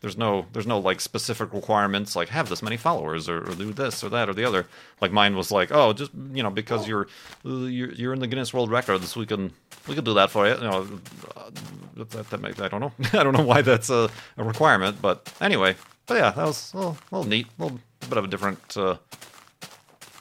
there's 0.00 0.16
no 0.16 0.46
there's 0.52 0.66
no 0.66 0.78
like 0.78 1.00
specific 1.00 1.52
requirements 1.52 2.14
like 2.14 2.28
have 2.28 2.48
this 2.48 2.62
many 2.62 2.76
followers 2.76 3.28
or, 3.28 3.38
or, 3.38 3.54
do 3.54 3.72
this 3.72 4.04
or 4.04 4.08
that 4.10 4.28
or 4.28 4.34
the 4.34 4.44
other. 4.44 4.66
Like 5.00 5.10
mine 5.10 5.34
was 5.34 5.50
like, 5.50 5.72
oh, 5.72 5.92
just 5.92 6.12
you 6.32 6.42
know 6.42 6.50
because 6.50 6.86
you're 6.86 7.08
you're, 7.44 7.92
you're 7.92 8.12
in 8.12 8.20
the 8.20 8.28
Guinness 8.28 8.54
World 8.54 8.70
Records, 8.70 9.16
we 9.16 9.26
can 9.26 9.52
we 9.88 9.96
can 9.96 10.04
do 10.04 10.14
that 10.14 10.30
for 10.30 10.46
you. 10.46 10.54
You 10.54 10.60
know, 10.60 11.00
uh, 11.36 11.50
that, 11.96 12.30
that 12.30 12.40
makes 12.40 12.60
I 12.60 12.68
don't 12.68 12.80
know 12.80 12.92
I 13.18 13.24
don't 13.24 13.36
know 13.36 13.42
why 13.44 13.62
that's 13.62 13.90
a, 13.90 14.08
a, 14.36 14.44
requirement, 14.44 15.02
but 15.02 15.32
anyway. 15.40 15.74
But 16.06 16.18
yeah, 16.18 16.30
that 16.30 16.46
was 16.46 16.72
a 16.72 16.76
little, 16.76 16.98
a 17.10 17.16
little 17.16 17.30
neat, 17.30 17.46
a 17.58 17.62
little 17.62 17.80
bit 18.08 18.18
of 18.18 18.24
a 18.24 18.28
different 18.28 18.76
uh, 18.76 18.96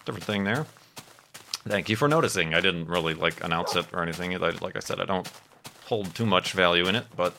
different 0.06 0.24
thing 0.24 0.44
there. 0.44 0.66
Thank 1.68 1.88
you 1.90 1.96
for 1.96 2.08
noticing. 2.08 2.54
I 2.56 2.62
didn't 2.62 2.88
really 2.88 3.13
like 3.13 3.44
announce 3.44 3.76
it 3.76 3.86
or 3.94 4.02
anything. 4.02 4.38
Like 4.40 4.76
I 4.76 4.80
said, 4.80 5.00
I 5.00 5.06
don't 5.06 5.30
hold 5.86 6.13
too 6.16 6.26
much 6.26 6.54
value 6.54 6.88
in 6.88 6.96
it, 6.96 7.06
but 7.16 7.34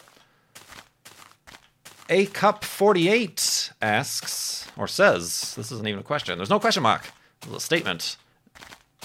a 2.09 2.27
Cup 2.27 2.65
48 2.65 3.73
asks, 3.83 4.67
or 4.77 4.89
says, 4.89 5.55
this 5.55 5.71
isn't 5.71 5.87
even 5.87 6.01
a 6.01 6.05
question, 6.05 6.39
there's 6.39 6.51
no 6.51 6.61
question 6.61 6.83
mark, 6.83 7.11
it's 7.43 7.53
a 7.53 7.61
statement. 7.61 8.17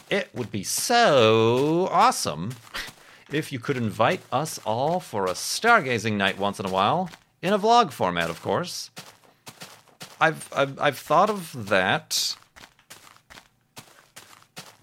It 0.09 0.29
would 0.33 0.51
be 0.51 0.63
so 0.63 1.87
awesome 1.91 2.53
if 3.31 3.51
you 3.51 3.59
could 3.59 3.77
invite 3.77 4.21
us 4.31 4.59
all 4.65 4.99
for 4.99 5.25
a 5.25 5.31
stargazing 5.31 6.13
night 6.13 6.37
once 6.37 6.59
in 6.59 6.65
a 6.65 6.71
while, 6.71 7.09
in 7.41 7.53
a 7.53 7.59
vlog 7.59 7.91
format, 7.91 8.29
of 8.29 8.41
course. 8.41 8.91
I've, 10.21 10.47
I've, 10.55 10.79
I've 10.79 10.97
thought 10.97 11.29
of 11.29 11.67
that, 11.67 12.37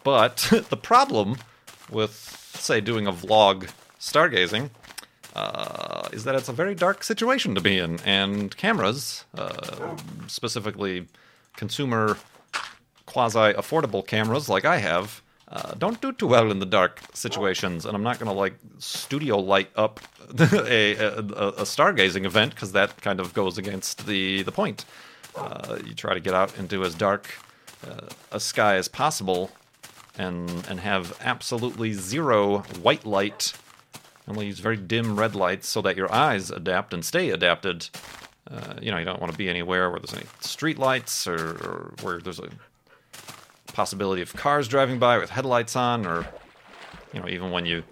but 0.05 0.37
the 0.69 0.77
problem 0.77 1.37
with, 1.91 2.55
say, 2.55 2.81
doing 2.81 3.07
a 3.07 3.13
vlog 3.13 3.71
stargazing 3.99 4.71
uh, 5.35 6.09
is 6.13 6.25
that 6.25 6.35
it's 6.35 6.49
a 6.49 6.53
very 6.53 6.75
dark 6.75 7.05
situation 7.05 7.55
to 7.55 7.61
be 7.61 7.79
in, 7.79 8.01
and 8.05 8.57
cameras, 8.57 9.25
uh, 9.37 9.97
specifically 10.27 11.07
consumer 11.57 12.17
quasi 13.07 13.53
affordable 13.55 14.07
cameras 14.07 14.49
like 14.49 14.65
I 14.65 14.79
have, 14.79 15.23
uh, 15.51 15.75
don't 15.75 16.01
do 16.01 16.13
too 16.13 16.29
well 16.29 16.51
in 16.51 16.61
the 16.61 16.67
dark 16.67 17.01
situations. 17.13 17.85
And 17.85 17.97
I'm 17.97 18.05
not 18.05 18.19
going 18.21 18.31
to 18.31 18.39
like 18.39 18.55
studio 18.79 19.39
light 19.39 19.69
up 19.75 20.01
a, 20.39 20.95
a, 20.95 21.19
a, 21.19 21.65
stargazing 21.65 22.25
event 22.25 22.55
because 22.55 22.71
that 22.73 23.03
kind 23.03 23.19
of 23.19 23.35
goes 23.35 23.59
against 23.59 24.07
the 24.07 24.43
the 24.43 24.53
point. 24.53 24.85
Uh, 25.37 25.79
you 25.85 25.95
try 25.95 26.15
to 26.15 26.21
get 26.21 26.35
out 26.35 26.57
into 26.57 26.85
as 26.85 26.95
dark 26.95 27.29
uh, 27.89 28.09
a 28.31 28.39
sky 28.39 28.77
as 28.77 28.87
possible, 28.87 29.51
and 30.17 30.49
and 30.69 30.79
have 30.79 31.19
absolutely 31.21 31.93
zero 31.95 32.59
white 32.81 33.05
light 33.05 33.53
Only 34.31 34.47
use 34.47 34.61
very 34.61 34.77
dim 34.77 35.19
red 35.19 35.35
lights 35.35 35.69
so 35.69 35.83
that 35.83 35.97
your 35.97 36.11
eyes 36.15 36.53
adapt 36.53 36.95
and 36.95 37.05
stay 37.05 37.31
adapted. 37.31 37.89
Uh, 38.49 38.75
you 38.81 38.93
know, 38.93 38.99
you 38.99 39.05
don't 39.05 39.21
want 39.21 39.33
to 39.33 39.37
be 39.37 39.49
anywhere 39.49 39.91
where 39.91 39.99
there's 39.99 40.15
any 40.15 40.27
street 40.39 40.79
lights 40.79 41.27
or, 41.27 41.35
or 41.35 41.95
where 42.03 42.21
there's 42.21 42.39
a 42.39 42.49
possibility 43.73 44.23
of 44.23 44.33
cars 44.33 44.69
driving 44.69 45.01
by 45.01 45.19
with 45.19 45.31
headlights 45.31 45.75
on, 45.75 46.07
or 46.07 46.29
you 47.13 47.19
know, 47.19 47.29
even 47.29 47.51
when 47.51 47.67
you 47.67 47.83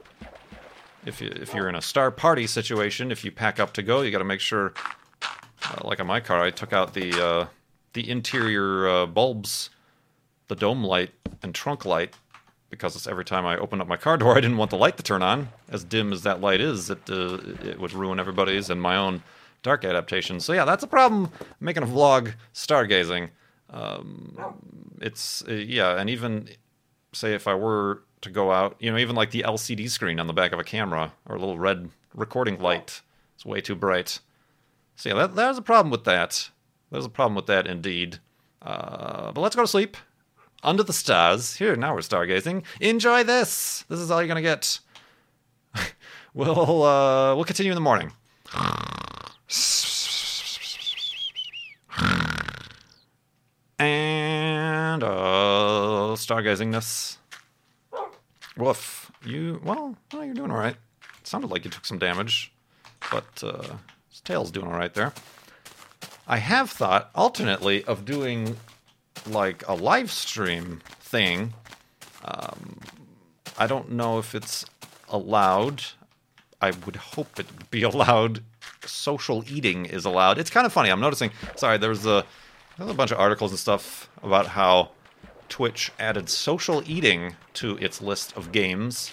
if 1.05 1.21
you 1.21 1.29
if 1.35 1.53
you're 1.53 1.69
in 1.69 1.75
a 1.75 1.83
star 1.83 2.13
party 2.13 2.47
situation, 2.47 3.11
if 3.11 3.25
you 3.25 3.33
pack 3.33 3.59
up 3.59 3.73
to 3.73 3.83
go, 3.83 4.03
you 4.03 4.13
got 4.13 4.19
to 4.19 4.25
make 4.25 4.41
sure. 4.41 4.75
Uh, 5.65 5.81
like 5.83 5.99
on 5.99 6.07
my 6.07 6.21
car, 6.21 6.41
I 6.41 6.51
took 6.51 6.73
out 6.73 6.95
the 6.95 7.21
uh, 7.21 7.47
the 7.95 8.09
interior 8.09 8.89
uh, 8.89 9.07
bulbs, 9.07 9.71
the 10.47 10.55
dome 10.55 10.85
light 10.85 11.11
and 11.43 11.53
trunk 11.53 11.85
light, 11.85 12.15
because 12.71 13.07
every 13.07 13.25
time 13.25 13.47
I 13.47 13.57
opened 13.57 13.83
up 13.83 13.89
my 13.89 13.97
car 13.97 14.17
door, 14.17 14.37
I 14.37 14.41
didn't 14.41 14.57
want 14.57 14.71
the 14.71 14.77
light 14.77 14.97
to 14.99 15.03
turn 15.03 15.23
on. 15.23 15.49
As 15.69 15.85
dim 15.85 16.13
as 16.13 16.23
that 16.23 16.41
light 16.41 16.61
is, 16.61 16.91
it 16.91 17.11
uh, 17.11 17.39
it 17.63 17.81
would 17.81 17.93
ruin 17.93 18.21
everybody's 18.21 18.71
and 18.71 18.81
my 18.81 18.97
own 18.97 19.23
dark 19.63 19.85
adaptation. 19.85 20.41
So 20.41 20.53
yeah, 20.53 20.65
that's 20.65 20.83
a 20.83 20.89
problem. 20.89 21.31
Making 21.61 21.85
a 21.85 21.87
vlog 21.87 22.35
stargazing. 22.55 23.31
Um, 23.71 24.39
it's 25.01 25.43
uh, 25.49 25.53
yeah, 25.53 25.99
and 25.99 26.11
even 26.11 26.49
say 27.13 27.35
if 27.35 27.47
I 27.47 27.55
were 27.55 28.03
to 28.21 28.31
go 28.31 28.51
out, 28.51 28.77
you 28.81 28.91
know, 28.91 28.99
even 28.99 29.17
like 29.17 29.31
the 29.31 29.43
LCD 29.43 29.89
screen 29.91 30.21
on 30.21 30.27
the 30.27 30.33
back 30.33 30.53
of 30.53 30.59
a 30.59 30.65
camera 30.65 31.13
or 31.27 31.37
a 31.37 31.39
little 31.39 31.59
red 31.59 31.91
recording 32.15 32.59
light, 32.61 33.01
it's 33.35 33.47
way 33.47 33.61
too 33.61 33.75
bright. 33.75 34.21
So 34.97 35.11
yeah, 35.11 35.15
that, 35.15 35.37
there's 35.37 35.59
a 35.59 35.63
problem 35.63 35.91
with 35.91 36.05
that. 36.05 36.51
There's 36.91 37.05
a 37.05 37.11
problem 37.11 37.37
with 37.37 37.47
that 37.47 37.67
indeed. 37.67 38.19
Uh, 38.61 39.31
but 39.33 39.41
let's 39.41 39.55
go 39.55 39.63
to 39.63 39.69
sleep 39.69 39.97
under 40.63 40.83
the 40.83 40.93
stars. 40.93 41.57
Here, 41.57 41.77
now 41.77 41.95
we're 41.95 42.01
stargazing. 42.01 42.65
Enjoy 42.81 43.25
this. 43.25 43.85
This 43.89 44.01
is 44.01 44.11
all 44.11 44.21
you're 44.21 44.29
gonna 44.29 44.43
get. 44.43 44.81
we'll 46.35 46.83
uh, 46.83 47.35
we'll 47.35 47.45
continue 47.45 47.73
in 47.73 47.77
the 47.77 47.81
morning. 47.81 48.13
And 53.79 55.05
uh, 55.05 56.17
stargazingness. 56.17 57.19
Woof. 58.57 59.13
You 59.25 59.61
well, 59.65 59.97
well, 60.13 60.25
you're 60.25 60.35
doing 60.35 60.51
all 60.51 60.59
right. 60.59 60.77
It 61.21 61.27
sounded 61.27 61.51
like 61.51 61.65
you 61.65 61.71
took 61.71 61.85
some 61.85 61.99
damage, 61.99 62.53
but 63.11 63.43
uh, 63.43 63.77
his 64.09 64.21
tail's 64.25 64.51
doing 64.51 64.67
all 64.67 64.73
right 64.73 64.93
there. 64.95 65.13
I 66.27 66.39
have 66.39 66.71
thought 66.71 67.11
alternately 67.15 67.85
of 67.85 68.05
doing 68.05 68.57
like 69.27 69.67
a 69.69 69.75
live 69.75 70.11
stream 70.11 70.81
thing. 71.01 71.55
Um, 72.25 72.81
I 73.59 73.67
don't 73.67 73.93
know 73.93 74.19
if 74.19 74.35
it's 74.35 74.65
allowed. 75.09 75.83
I 76.61 76.71
would 76.71 76.97
hope 76.97 77.39
it 77.39 77.47
would 77.57 77.71
be 77.71 77.83
allowed. 77.93 78.43
Social 78.85 79.45
eating 79.51 79.87
is 79.87 80.05
allowed. 80.05 80.39
It's 80.39 80.51
kind 80.51 80.67
of 80.67 80.73
funny. 80.73 80.91
I'm 80.91 81.01
noticing. 81.01 81.31
Sorry, 81.57 81.79
there's 81.79 82.07
a 82.07 82.25
there's 82.77 82.91
a 82.91 82.95
bunch 82.95 83.11
of 83.11 83.19
articles 83.19 83.51
and 83.51 83.59
stuff 83.59 84.09
about 84.23 84.47
how 84.47 84.91
Twitch 85.49 85.91
added 85.99 86.29
social 86.29 86.83
eating 86.89 87.35
to 87.55 87.77
its 87.79 88.01
list 88.01 88.37
of 88.37 88.53
games 88.53 89.13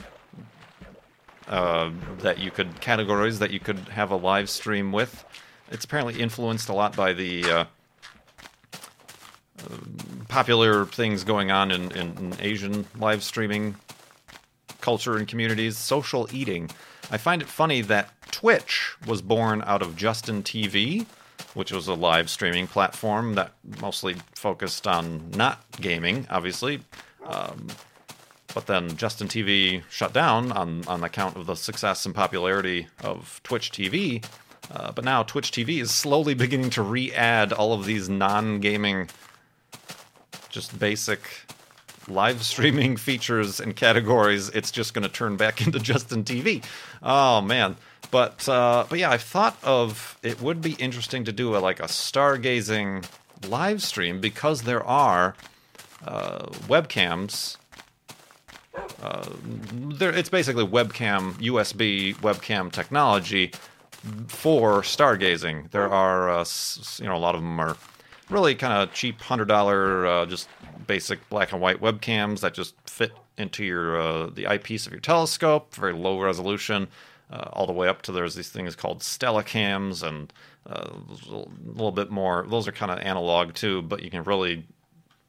uh, 1.47 1.91
that 2.19 2.39
you 2.39 2.51
could 2.51 2.79
categories 2.81 3.39
that 3.39 3.51
you 3.51 3.59
could 3.59 3.79
have 3.89 4.11
a 4.11 4.15
live 4.15 4.49
stream 4.49 4.91
with. 4.91 5.23
It's 5.71 5.85
apparently 5.85 6.19
influenced 6.19 6.69
a 6.69 6.73
lot 6.73 6.95
by 6.95 7.13
the 7.13 7.43
uh, 7.45 7.65
popular 10.27 10.85
things 10.85 11.23
going 11.23 11.51
on 11.51 11.71
in, 11.71 11.91
in, 11.91 12.17
in, 12.17 12.35
Asian 12.39 12.85
live 12.97 13.23
streaming 13.23 13.75
culture 14.81 15.17
and 15.17 15.27
communities, 15.27 15.77
social 15.77 16.27
eating. 16.31 16.69
I 17.11 17.17
find 17.17 17.41
it 17.41 17.47
funny 17.47 17.81
that 17.81 18.09
Twitch 18.31 18.95
was 19.07 19.21
born 19.21 19.63
out 19.65 19.81
of 19.81 19.95
Justin 19.95 20.43
TV, 20.43 21.05
which 21.53 21.71
was 21.71 21.87
a 21.87 21.93
live 21.93 22.29
streaming 22.29 22.67
platform 22.67 23.35
that 23.35 23.53
mostly 23.81 24.15
focused 24.35 24.87
on 24.87 25.29
not 25.31 25.63
gaming, 25.79 26.27
obviously. 26.29 26.81
Um, 27.25 27.67
but 28.53 28.67
then 28.67 28.95
Justin 28.95 29.27
TV 29.27 29.83
shut 29.89 30.13
down 30.13 30.51
on, 30.53 30.85
on 30.87 31.03
account 31.03 31.35
of 31.35 31.45
the 31.45 31.55
success 31.55 32.05
and 32.05 32.15
popularity 32.15 32.87
of 33.03 33.41
Twitch 33.43 33.71
TV. 33.71 34.23
Uh, 34.71 34.91
but 34.91 35.03
now 35.03 35.23
Twitch 35.23 35.51
TV 35.51 35.81
is 35.81 35.91
slowly 35.91 36.33
beginning 36.45 36.69
to 36.71 36.81
re 36.81 37.13
add 37.13 37.53
all 37.53 37.73
of 37.73 37.85
these 37.85 38.09
non 38.09 38.59
gaming 38.59 39.09
just 40.55 40.79
basic 40.79 41.19
live 42.07 42.43
streaming 42.43 42.95
features 43.07 43.59
and 43.59 43.75
categories, 43.75 44.49
it's 44.49 44.71
just 44.71 44.93
going 44.93 45.03
to 45.03 45.09
turn 45.09 45.35
back 45.35 45.61
into 45.65 45.79
Justin 45.79 46.23
TV. 46.23 46.63
Oh 47.03 47.41
man. 47.41 47.75
But 48.09 48.47
uh, 48.47 48.85
but 48.89 48.97
yeah, 48.97 49.11
I've 49.11 49.21
thought 49.21 49.57
of 49.63 50.17
it 50.23 50.41
would 50.41 50.61
be 50.61 50.73
interesting 50.73 51.25
to 51.25 51.31
do 51.31 51.55
a, 51.55 51.59
like 51.59 51.79
a 51.79 51.87
stargazing 51.87 53.05
live 53.49 53.83
stream 53.83 54.21
because 54.21 54.61
there 54.61 54.83
are 54.83 55.35
uh, 56.05 56.45
webcams. 56.69 57.57
Uh, 59.01 59.27
there, 59.73 60.11
it's 60.11 60.29
basically 60.29 60.65
webcam 60.65 61.33
USB 61.33 62.15
webcam 62.17 62.71
technology 62.71 63.51
for 64.27 64.81
stargazing. 64.81 65.71
There 65.71 65.89
are 65.89 66.29
uh, 66.29 66.45
you 66.99 67.09
know 67.09 67.17
a 67.17 67.23
lot 67.25 67.35
of 67.35 67.41
them 67.41 67.59
are 67.59 67.75
really 68.29 68.55
kind 68.55 68.73
of 68.73 68.93
cheap 68.93 69.21
hundred 69.21 69.47
dollar 69.47 70.05
uh, 70.05 70.25
just 70.25 70.49
basic 70.87 71.27
black 71.29 71.51
and 71.51 71.61
white 71.61 71.81
webcams 71.81 72.41
that 72.41 72.53
just 72.53 72.75
fit 72.89 73.11
into 73.37 73.63
your 73.63 73.99
uh, 73.99 74.27
the 74.27 74.47
eyepiece 74.47 74.85
of 74.85 74.91
your 74.91 75.01
telescope, 75.01 75.75
very 75.75 75.93
low 75.93 76.19
resolution, 76.19 76.87
uh, 77.31 77.49
all 77.53 77.67
the 77.67 77.73
way 77.73 77.87
up 77.87 78.01
to 78.03 78.11
there's 78.11 78.35
these 78.35 78.49
things 78.49 78.75
called 78.75 78.99
Stellacams 78.99 80.03
and 80.03 80.31
uh, 80.67 80.89
a 81.29 81.45
little 81.65 81.91
bit 81.91 82.09
more. 82.09 82.45
Those 82.47 82.67
are 82.67 82.71
kind 82.71 82.91
of 82.91 82.99
analog 82.99 83.53
too, 83.53 83.81
but 83.81 84.01
you 84.01 84.09
can 84.09 84.23
really 84.23 84.65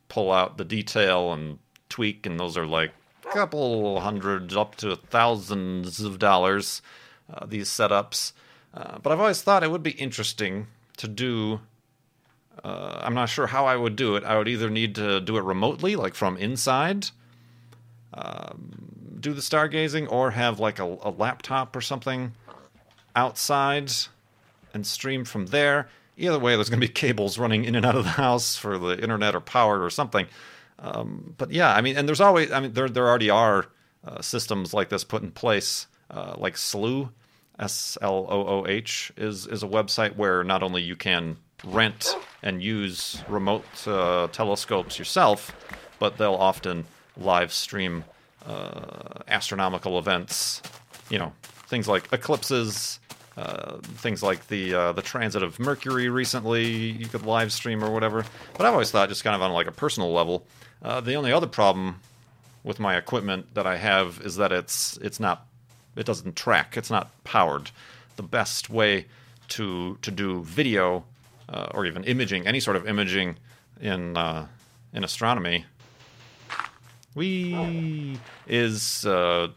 pull 0.08 0.32
out 0.32 0.56
the 0.56 0.64
detail 0.64 1.32
and 1.32 1.58
tweak, 1.88 2.26
and 2.26 2.38
those 2.38 2.56
are 2.56 2.66
like 2.66 2.92
a 3.28 3.32
couple 3.32 4.00
hundred 4.00 4.52
up 4.56 4.76
to 4.76 4.96
thousands 4.96 6.00
of 6.00 6.18
dollars. 6.18 6.82
Uh, 7.32 7.44
these 7.44 7.68
setups, 7.68 8.32
uh, 8.72 8.98
but 9.02 9.12
I've 9.12 9.18
always 9.18 9.42
thought 9.42 9.64
it 9.64 9.70
would 9.70 9.82
be 9.82 9.90
interesting 9.90 10.68
to 10.98 11.08
do. 11.08 11.60
Uh, 12.64 13.00
I'm 13.02 13.14
not 13.14 13.28
sure 13.28 13.46
how 13.46 13.66
I 13.66 13.76
would 13.76 13.96
do 13.96 14.16
it. 14.16 14.24
I 14.24 14.38
would 14.38 14.48
either 14.48 14.70
need 14.70 14.94
to 14.96 15.20
do 15.20 15.36
it 15.36 15.44
remotely, 15.44 15.96
like 15.96 16.14
from 16.14 16.36
inside, 16.36 17.08
um, 18.14 19.16
do 19.20 19.32
the 19.32 19.40
stargazing, 19.40 20.10
or 20.10 20.30
have 20.30 20.58
like 20.58 20.78
a, 20.78 20.84
a 20.84 21.10
laptop 21.10 21.76
or 21.76 21.80
something 21.80 22.32
outside 23.14 23.92
and 24.74 24.86
stream 24.86 25.24
from 25.24 25.46
there. 25.46 25.88
Either 26.16 26.38
way, 26.38 26.54
there's 26.54 26.70
going 26.70 26.80
to 26.80 26.86
be 26.86 26.92
cables 26.92 27.38
running 27.38 27.64
in 27.64 27.74
and 27.74 27.84
out 27.84 27.96
of 27.96 28.04
the 28.04 28.10
house 28.10 28.56
for 28.56 28.78
the 28.78 29.00
internet 29.00 29.34
or 29.34 29.40
power 29.40 29.82
or 29.82 29.90
something. 29.90 30.26
Um, 30.78 31.34
but 31.38 31.50
yeah, 31.50 31.74
I 31.74 31.80
mean, 31.80 31.96
and 31.96 32.06
there's 32.06 32.20
always, 32.20 32.52
I 32.52 32.60
mean, 32.60 32.72
there 32.72 32.88
there 32.88 33.06
already 33.06 33.30
are 33.30 33.66
uh, 34.06 34.20
systems 34.20 34.74
like 34.74 34.88
this 34.88 35.04
put 35.04 35.22
in 35.22 35.30
place, 35.30 35.86
uh, 36.10 36.34
like 36.36 36.56
Slooh, 36.56 37.10
S 37.58 37.96
L 38.02 38.26
O 38.28 38.46
O 38.46 38.66
H, 38.66 39.12
is 39.16 39.46
is 39.46 39.62
a 39.62 39.68
website 39.68 40.16
where 40.16 40.44
not 40.44 40.62
only 40.62 40.82
you 40.82 40.96
can 40.96 41.38
rent 41.64 42.16
and 42.42 42.62
use 42.62 43.22
remote 43.28 43.64
uh, 43.86 44.28
telescopes 44.28 44.98
yourself, 44.98 45.54
but 45.98 46.18
they'll 46.18 46.34
often 46.34 46.84
live 47.16 47.52
stream 47.52 48.04
uh, 48.46 49.20
astronomical 49.28 49.98
events. 49.98 50.62
You 51.10 51.18
know, 51.18 51.32
things 51.68 51.88
like 51.88 52.12
eclipses, 52.12 53.00
uh, 53.36 53.78
things 53.78 54.22
like 54.22 54.46
the 54.48 54.74
uh, 54.74 54.92
the 54.92 55.02
transit 55.02 55.42
of 55.42 55.58
Mercury 55.58 56.08
recently, 56.08 56.66
you 56.66 57.06
could 57.06 57.26
live 57.26 57.52
stream 57.52 57.84
or 57.84 57.90
whatever. 57.90 58.24
But 58.56 58.66
I've 58.66 58.72
always 58.72 58.90
thought, 58.90 59.08
just 59.08 59.24
kind 59.24 59.36
of 59.36 59.42
on 59.42 59.52
like 59.52 59.66
a 59.66 59.72
personal 59.72 60.12
level, 60.12 60.46
uh, 60.82 61.00
the 61.00 61.14
only 61.14 61.32
other 61.32 61.46
problem 61.46 62.00
with 62.64 62.80
my 62.80 62.96
equipment 62.96 63.54
that 63.54 63.66
I 63.66 63.76
have 63.76 64.20
is 64.24 64.36
that 64.36 64.52
it's 64.52 64.98
it's 64.98 65.20
not 65.20 65.46
it 65.96 66.06
doesn't 66.06 66.36
track, 66.36 66.76
it's 66.76 66.90
not 66.90 67.10
powered. 67.24 67.70
The 68.16 68.22
best 68.22 68.70
way 68.70 69.06
to 69.48 69.98
to 70.02 70.10
do 70.10 70.42
video 70.42 71.04
uh, 71.48 71.68
or 71.72 71.86
even 71.86 72.04
imaging, 72.04 72.46
any 72.46 72.60
sort 72.60 72.76
of 72.76 72.86
imaging 72.86 73.36
in 73.80 74.16
uh, 74.16 74.46
in 74.92 75.04
astronomy, 75.04 75.64
we 77.14 78.18
is 78.46 79.04
uh, 79.06 79.48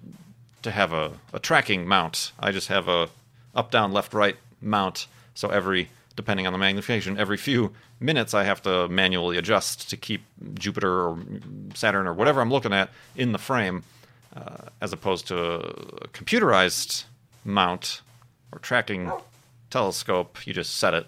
to 0.61 0.71
have 0.71 0.93
a, 0.93 1.11
a 1.33 1.39
tracking 1.39 1.87
mount. 1.87 2.31
I 2.39 2.51
just 2.51 2.67
have 2.67 2.87
a 2.87 3.09
up, 3.55 3.71
down, 3.71 3.91
left, 3.91 4.13
right 4.13 4.37
mount. 4.61 5.07
So 5.33 5.49
every, 5.49 5.89
depending 6.15 6.47
on 6.47 6.53
the 6.53 6.59
magnification, 6.59 7.17
every 7.17 7.37
few 7.37 7.73
minutes 7.99 8.33
I 8.33 8.43
have 8.43 8.61
to 8.63 8.87
manually 8.87 9.37
adjust 9.37 9.89
to 9.89 9.97
keep 9.97 10.21
Jupiter 10.53 11.09
or 11.09 11.17
Saturn 11.73 12.07
or 12.07 12.13
whatever 12.13 12.41
I'm 12.41 12.51
looking 12.51 12.73
at 12.73 12.89
in 13.15 13.31
the 13.31 13.37
frame, 13.37 13.83
uh, 14.35 14.69
as 14.81 14.93
opposed 14.93 15.27
to 15.27 15.37
a 15.37 16.07
computerized 16.09 17.05
mount 17.43 18.01
or 18.51 18.59
tracking 18.59 19.11
telescope. 19.69 20.45
You 20.45 20.53
just 20.53 20.77
set 20.77 20.93
it 20.93 21.07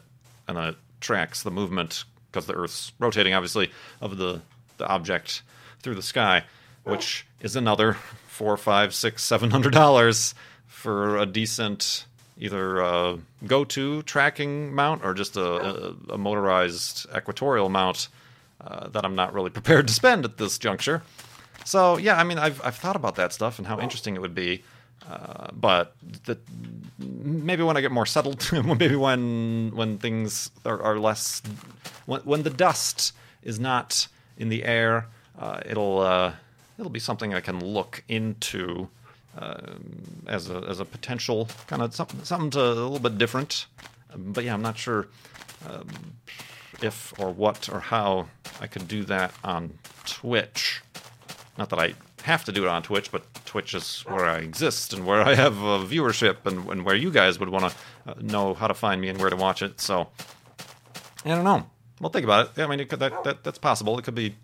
and 0.57 0.69
it 0.69 0.75
tracks 0.99 1.43
the 1.43 1.51
movement 1.51 2.03
because 2.31 2.45
the 2.45 2.53
Earth's 2.53 2.91
rotating, 2.99 3.33
obviously, 3.33 3.71
of 3.99 4.17
the, 4.17 4.41
the 4.77 4.87
object 4.87 5.41
through 5.81 5.95
the 5.95 6.01
sky, 6.01 6.43
which 6.83 7.25
is 7.41 7.55
another 7.55 7.93
four, 8.27 8.55
five, 8.57 8.93
six, 8.93 9.23
seven 9.23 9.51
hundred 9.51 9.73
dollars 9.73 10.33
for 10.67 11.17
a 11.17 11.25
decent 11.25 12.05
either 12.39 12.79
a 12.79 13.19
go-to 13.45 14.01
tracking 14.03 14.73
mount 14.73 15.03
or 15.03 15.13
just 15.13 15.37
a, 15.37 15.43
a, 15.43 15.95
a 16.13 16.17
motorized 16.17 17.05
equatorial 17.15 17.69
mount 17.69 18.07
uh, 18.59 18.87
that 18.89 19.05
I'm 19.05 19.15
not 19.15 19.33
really 19.33 19.49
prepared 19.59 19.87
to 19.87 19.93
spend 19.93 20.25
at 20.25 20.37
this 20.37 20.57
juncture. 20.57 21.03
So 21.65 21.97
yeah, 21.97 22.17
I 22.17 22.23
mean, 22.23 22.39
I've 22.39 22.63
I've 22.65 22.75
thought 22.75 22.95
about 22.95 23.15
that 23.15 23.33
stuff 23.33 23.59
and 23.59 23.67
how 23.67 23.79
interesting 23.79 24.15
it 24.15 24.21
would 24.21 24.33
be, 24.33 24.63
uh, 25.09 25.47
but 25.53 25.95
the, 26.25 26.37
maybe 26.99 27.63
when 27.63 27.77
I 27.77 27.81
get 27.81 27.91
more 27.91 28.05
settled, 28.05 28.47
maybe 28.65 28.95
when 28.95 29.71
when 29.73 29.97
things 29.97 30.51
are, 30.65 30.81
are 30.81 30.99
less, 30.99 31.41
when, 32.05 32.21
when 32.21 32.43
the 32.43 32.49
dust 32.49 33.13
is 33.43 33.59
not 33.59 34.07
in 34.37 34.49
the 34.49 34.63
air, 34.63 35.07
uh, 35.39 35.61
it'll 35.65 35.99
uh, 35.99 36.33
it'll 36.77 36.91
be 36.91 36.99
something 36.99 37.33
I 37.33 37.41
can 37.41 37.63
look 37.63 38.03
into 38.07 38.89
um, 39.37 40.23
as 40.27 40.49
a 40.49 40.57
as 40.69 40.79
a 40.79 40.85
potential 40.85 41.49
kind 41.67 41.81
of 41.81 41.95
something 41.95 42.23
something 42.23 42.51
to, 42.51 42.61
a 42.61 42.73
little 42.73 42.99
bit 42.99 43.17
different. 43.17 43.65
Um, 44.13 44.33
but 44.33 44.43
yeah, 44.43 44.53
I'm 44.53 44.61
not 44.61 44.77
sure 44.77 45.07
um, 45.67 45.87
if 46.81 47.13
or 47.19 47.31
what 47.31 47.69
or 47.69 47.79
how 47.79 48.27
I 48.59 48.67
could 48.67 48.87
do 48.87 49.03
that 49.05 49.33
on 49.43 49.77
Twitch. 50.05 50.81
Not 51.57 51.69
that 51.69 51.79
I 51.79 51.95
have 52.23 52.43
to 52.45 52.51
do 52.51 52.63
it 52.63 52.69
on 52.69 52.83
Twitch, 52.83 53.11
but 53.11 53.23
Twitch 53.45 53.73
is 53.73 54.01
where 54.01 54.25
I 54.25 54.37
exist 54.37 54.93
and 54.93 55.05
where 55.05 55.21
I 55.21 55.35
have 55.35 55.57
a 55.57 55.79
viewership 55.79 56.45
and, 56.45 56.67
and 56.69 56.85
where 56.85 56.95
you 56.95 57.11
guys 57.11 57.39
would 57.39 57.49
want 57.49 57.71
to 58.05 58.11
uh, 58.11 58.13
know 58.21 58.53
how 58.53 58.67
to 58.67 58.73
find 58.73 59.01
me 59.01 59.09
and 59.09 59.19
where 59.19 59.29
to 59.29 59.35
watch 59.35 59.61
it. 59.61 59.79
So 59.81 60.07
I 61.25 61.29
don't 61.29 61.43
know. 61.43 61.67
We'll 61.99 62.09
think 62.09 62.23
about 62.23 62.51
it. 62.57 62.61
I 62.61 62.67
mean, 62.67 62.79
it 62.79 62.89
could, 62.89 62.99
that, 62.99 63.23
that 63.23 63.43
that's 63.43 63.59
possible. 63.59 63.97
It 63.99 64.03
could 64.03 64.15
be 64.15 64.35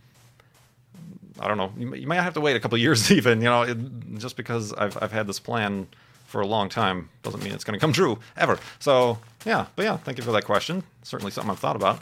I 1.40 1.48
don't 1.48 1.58
know. 1.58 1.72
You, 1.78 1.94
you 1.96 2.08
might 2.08 2.22
have 2.22 2.34
to 2.34 2.42
wait 2.42 2.56
a 2.56 2.60
couple 2.60 2.78
years 2.78 3.12
even. 3.18 3.40
You 3.42 3.50
know, 3.50 3.62
it, 3.63 3.78
just 4.18 4.38
because 4.38 4.74
I've 4.74 5.02
I've 5.02 5.12
had 5.12 5.28
this 5.28 5.40
plan 5.40 5.88
for 6.26 6.42
a 6.42 6.48
long 6.48 6.68
time 6.68 7.10
doesn't 7.24 7.42
mean 7.42 7.54
it's 7.54 7.63
going 7.63 7.74
to 7.74 7.80
come 7.80 7.94
true 7.94 8.20
ever. 8.36 8.60
So 8.80 9.18
yeah, 9.46 9.68
but 9.76 9.84
yeah, 9.84 9.98
thank 9.98 10.18
you 10.18 10.24
for 10.24 10.32
that 10.34 10.46
question. 10.46 10.84
Certainly 11.04 11.32
something 11.32 11.52
I've 11.52 11.60
thought 11.60 11.76
about. 11.76 12.02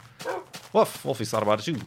Woof, 0.72 1.04
Wolfie's 1.04 1.30
thought 1.30 1.42
about 1.42 1.60
it 1.60 1.62
too. 1.62 1.80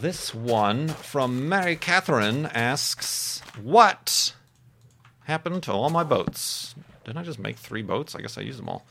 This 0.00 0.34
one 0.34 0.88
from 0.88 1.48
Mary 1.48 1.76
Catherine 1.76 2.46
asks, 2.46 3.40
"What 3.62 4.34
happened 5.24 5.62
to 5.64 5.72
all 5.72 5.88
my 5.88 6.02
boats? 6.02 6.74
Didn't 7.04 7.18
I 7.18 7.22
just 7.22 7.38
make 7.38 7.56
three 7.56 7.82
boats? 7.82 8.14
I 8.14 8.20
guess 8.20 8.36
I 8.36 8.42
used 8.42 8.58
them 8.58 8.68
all. 8.68 8.84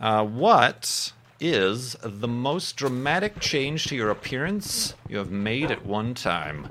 Uh, 0.00 0.24
what 0.24 1.12
is 1.40 1.96
the 2.02 2.28
most 2.28 2.76
dramatic 2.76 3.40
change 3.40 3.86
to 3.86 3.96
your 3.96 4.10
appearance 4.10 4.94
you 5.08 5.18
have 5.18 5.30
made 5.30 5.70
at 5.70 5.86
one 5.86 6.14
time? 6.14 6.68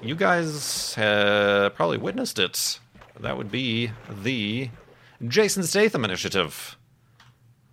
You 0.00 0.14
guys 0.14 0.94
probably 0.94 1.98
witnessed 1.98 2.38
it. 2.38 2.78
That 3.18 3.36
would 3.36 3.50
be 3.50 3.90
the 4.08 4.70
Jason 5.26 5.64
Statham 5.64 6.04
initiative. 6.04 6.76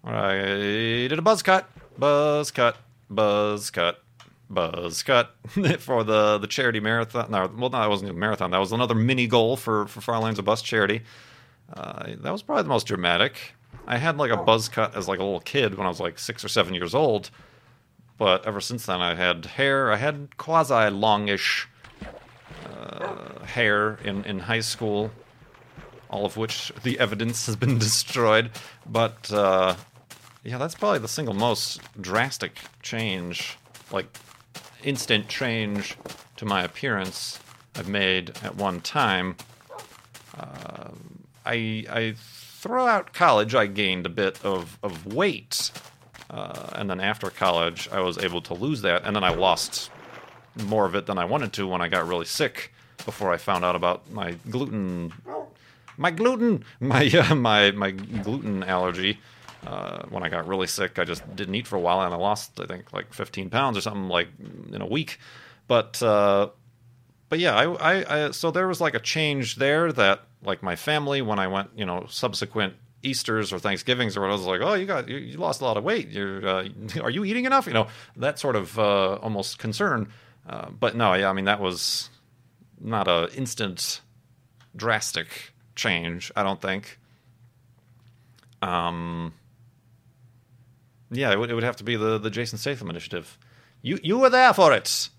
I 0.04 0.34
did 0.34 1.20
a 1.20 1.22
buzz 1.22 1.44
cut, 1.44 1.70
buzz 1.98 2.52
cut, 2.52 2.78
buzz 3.14 3.70
cut, 3.70 4.04
buzz 4.50 5.04
cut 5.04 5.36
for 5.80 6.04
the 6.04 6.38
the 6.38 6.48
charity 6.48 6.80
marathon. 6.80 7.30
No, 7.30 7.42
well, 7.58 7.70
no, 7.70 7.80
that 7.80 7.90
wasn't 7.90 8.10
a 8.10 8.14
marathon. 8.14 8.52
That 8.52 8.60
was 8.60 8.72
another 8.72 8.96
mini 8.96 9.28
goal 9.28 9.58
for 9.58 9.88
for 9.88 10.02
Farlands 10.02 10.40
or 10.40 10.44
Bust 10.44 10.66
charity. 10.66 11.02
Uh, 11.74 12.16
that 12.20 12.32
was 12.32 12.42
probably 12.42 12.64
the 12.64 12.70
most 12.70 12.88
dramatic. 12.88 13.54
I 13.88 13.98
had 13.98 14.18
like 14.18 14.32
a 14.32 14.38
buzz 14.38 14.70
cut 14.70 14.96
as 14.96 15.08
like 15.08 15.20
a 15.20 15.24
little 15.24 15.40
kid 15.40 15.76
when 15.76 15.86
I 15.86 15.90
was 15.90 16.00
like 16.00 16.20
six 16.20 16.44
or 16.44 16.48
seven 16.48 16.74
years 16.74 16.94
old, 16.94 17.30
but 18.18 18.46
ever 18.46 18.62
since 18.62 18.86
then 18.86 19.02
I 19.02 19.16
had 19.16 19.46
hair. 19.46 19.92
I 19.92 19.98
had 19.98 20.38
quasi 20.38 20.90
longish 20.90 21.68
uh, 22.66 23.46
hair 23.46 23.98
in 24.04 24.24
in 24.26 24.40
high 24.40 24.60
school, 24.60 25.12
all 26.10 26.26
of 26.26 26.38
which 26.38 26.72
the 26.84 27.00
evidence 27.00 27.46
has 27.46 27.56
been 27.56 27.78
destroyed. 27.88 28.52
But 28.86 29.32
uh, 29.32 29.76
yeah, 30.44 30.58
that's 30.58 30.76
probably 30.76 31.00
the 31.00 31.08
single 31.08 31.34
most 31.34 31.82
drastic 32.02 32.60
change, 32.82 33.58
like 33.92 34.08
instant 34.84 35.28
change 35.28 35.98
to 36.38 36.46
my 36.46 36.64
appearance 36.64 37.40
I've 37.76 37.88
made 37.88 38.32
at 38.44 38.56
one 38.56 38.82
time. 38.82 39.36
Uh, 40.38 40.90
I 41.46 41.86
I 41.90 42.16
throughout 42.62 43.12
college, 43.12 43.56
I 43.56 43.66
gained 43.66 44.06
a 44.06 44.10
bit 44.10 44.44
of, 44.46 44.78
of 44.84 45.14
weight. 45.14 45.72
Uh, 46.30 46.70
and 46.74 46.90
then 46.90 47.00
after 47.00 47.32
college, 47.32 47.90
I 47.92 48.02
was 48.02 48.20
able 48.20 48.40
to 48.42 48.54
lose 48.54 48.84
that. 48.84 49.04
And 49.04 49.16
then 49.16 49.24
I 49.24 49.34
lost 49.34 49.90
more 50.66 50.86
of 50.86 50.94
it 50.94 51.08
than 51.08 51.18
I 51.18 51.26
wanted 51.26 51.54
to 51.54 51.68
when 51.68 51.82
I 51.82 51.88
got 51.88 52.08
really 52.08 52.26
sick 52.26 52.72
before 53.04 53.34
I 53.34 53.38
found 53.38 53.66
out 53.66 53.76
about 53.76 54.10
my 54.12 54.36
gluten. 54.50 55.12
My 55.98 56.12
gluten! 56.12 56.64
My, 56.80 57.08
uh, 57.08 57.34
my, 57.50 57.72
my 57.72 57.92
gluten 57.92 58.64
allergy. 58.64 59.20
Uh, 59.66 60.04
when 60.10 60.24
I 60.24 60.30
got 60.30 60.48
really 60.48 60.68
sick, 60.68 60.98
I 60.98 61.04
just 61.04 61.36
didn't 61.36 61.54
eat 61.54 61.68
for 61.68 61.76
a 61.76 61.80
while 61.80 62.02
and 62.02 62.14
I 62.14 62.18
lost, 62.18 62.60
I 62.60 62.66
think, 62.66 62.94
like 62.94 63.14
15 63.14 63.50
pounds 63.50 63.78
or 63.78 63.82
something 63.82 64.08
like 64.08 64.28
in 64.72 64.82
a 64.82 64.88
week. 64.88 65.20
But, 65.68 66.02
uh, 66.02 66.50
but 67.30 67.40
yeah, 67.40 67.56
I, 67.56 67.72
I, 67.74 68.26
I, 68.26 68.32
so 68.32 68.50
there 68.52 68.68
was 68.68 68.82
like 68.82 68.96
a 68.96 69.00
change 69.00 69.58
there 69.58 69.92
that 69.94 70.22
like 70.44 70.64
my 70.64 70.76
family 70.76 71.22
when 71.22 71.38
I 71.38 71.48
went, 71.48 71.70
you 71.76 71.86
know, 71.86 72.06
subsequent 72.10 72.74
Easter's 73.04 73.52
or 73.52 73.60
Thanksgivings 73.60 74.16
or 74.16 74.22
what. 74.22 74.30
I 74.30 74.34
was 74.34 74.46
like, 74.46 74.62
oh, 74.62 74.74
you 74.74 74.86
got 74.86 75.08
you, 75.08 75.18
you 75.18 75.38
lost 75.38 75.62
a 75.62 75.66
lot 75.66 75.78
of 75.78 75.84
weight. 75.84 76.10
You're 76.10 76.48
uh, 76.48 76.68
are 77.02 77.10
you 77.10 77.26
eating 77.26 77.46
enough? 77.46 77.68
You 77.68 77.74
know 77.74 77.88
that 78.18 78.40
sort 78.40 78.56
of 78.56 78.78
uh, 78.78 79.16
almost 79.16 79.60
concern. 79.60 80.12
Uh, 80.48 80.70
but 80.70 80.96
no, 80.96 81.14
yeah, 81.14 81.30
I 81.30 81.34
mean 81.34 81.46
that 81.46 81.60
was 81.60 82.10
not 82.80 83.08
a 83.08 83.30
instant 83.36 84.02
drastic 84.76 85.54
change. 85.76 86.32
I 86.36 86.44
don't 86.44 86.62
think. 86.62 87.00
Um. 88.62 89.34
Yeah, 91.12 91.32
it 91.32 91.38
would, 91.38 91.52
it 91.52 91.54
would 91.54 91.64
have 91.64 91.76
to 91.78 91.84
be 91.84 91.98
the, 91.98 92.18
the 92.18 92.30
Jason 92.30 92.58
Statham 92.58 92.90
initiative. 92.90 93.38
You 93.82 94.00
you 94.02 94.18
were 94.18 94.30
there 94.30 94.54
for 94.54 94.74
it. 94.74 95.10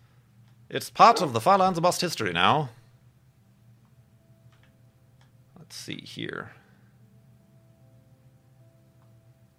It's 0.70 0.88
part 0.88 1.20
of 1.20 1.34
the 1.34 1.40
Farlands 1.40 1.78
Bust 1.80 2.00
history 2.00 2.32
now. 2.32 2.70
Let's 5.58 5.76
see 5.76 6.00
here. 6.02 6.52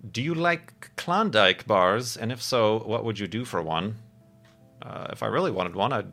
Do 0.10 0.22
you 0.22 0.34
like 0.34 0.92
Klondike 0.96 1.66
bars? 1.68 2.18
And 2.18 2.32
if 2.32 2.42
so, 2.42 2.80
what 2.86 3.06
would 3.06 3.20
you 3.20 3.28
do 3.28 3.46
for 3.46 3.62
one? 3.62 3.96
Uh, 4.82 5.08
if 5.12 5.24
I 5.24 5.28
really 5.28 5.52
wanted 5.52 5.76
one, 5.76 5.94
I'd 5.94 6.12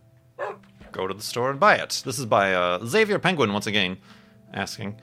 go 0.93 1.07
to 1.07 1.15
the 1.15 1.23
store 1.23 1.51
and 1.51 1.59
buy 1.59 1.77
it. 1.77 2.03
This 2.05 2.19
is 2.19 2.27
by 2.27 2.55
uh, 2.55 2.85
Xavier 2.85 3.19
Penguin 3.19 3.53
once 3.53 3.67
again, 3.67 3.97
asking. 4.53 5.01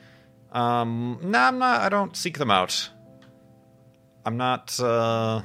Um, 0.52 1.18
nah, 1.22 1.48
I'm 1.48 1.58
not. 1.58 1.80
I 1.82 1.88
don't 1.88 2.16
seek 2.16 2.38
them 2.38 2.50
out. 2.50 2.90
I'm 4.24 4.36
not. 4.36 4.78
Uh, 4.78 5.42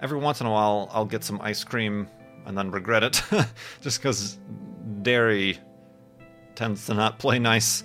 every 0.00 0.18
once 0.18 0.40
in 0.40 0.46
a 0.46 0.50
while, 0.50 0.88
I'll 0.92 1.04
get 1.06 1.24
some 1.24 1.40
ice 1.40 1.64
cream 1.64 2.08
and 2.46 2.56
then 2.56 2.70
regret 2.70 3.02
it, 3.02 3.22
just 3.80 4.00
because 4.02 4.38
dairy 5.02 5.58
tends 6.54 6.86
to 6.86 6.94
not 6.94 7.18
play 7.18 7.38
nice 7.38 7.84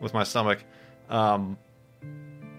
with 0.00 0.14
my 0.14 0.24
stomach. 0.24 0.64
Um, 1.08 1.58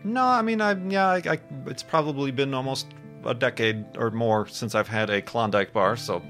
no, 0.04 0.24
I 0.24 0.42
mean, 0.42 0.62
I 0.62 0.74
yeah, 0.88 1.08
I, 1.08 1.22
I, 1.28 1.40
it's 1.66 1.84
probably 1.84 2.32
been 2.32 2.54
almost 2.54 2.88
a 3.26 3.34
decade 3.34 3.98
or 3.98 4.12
more 4.12 4.48
since 4.48 4.76
I've 4.76 4.88
had 4.88 5.10
a 5.10 5.22
Klondike 5.22 5.74
bar, 5.74 5.98
so 5.98 6.22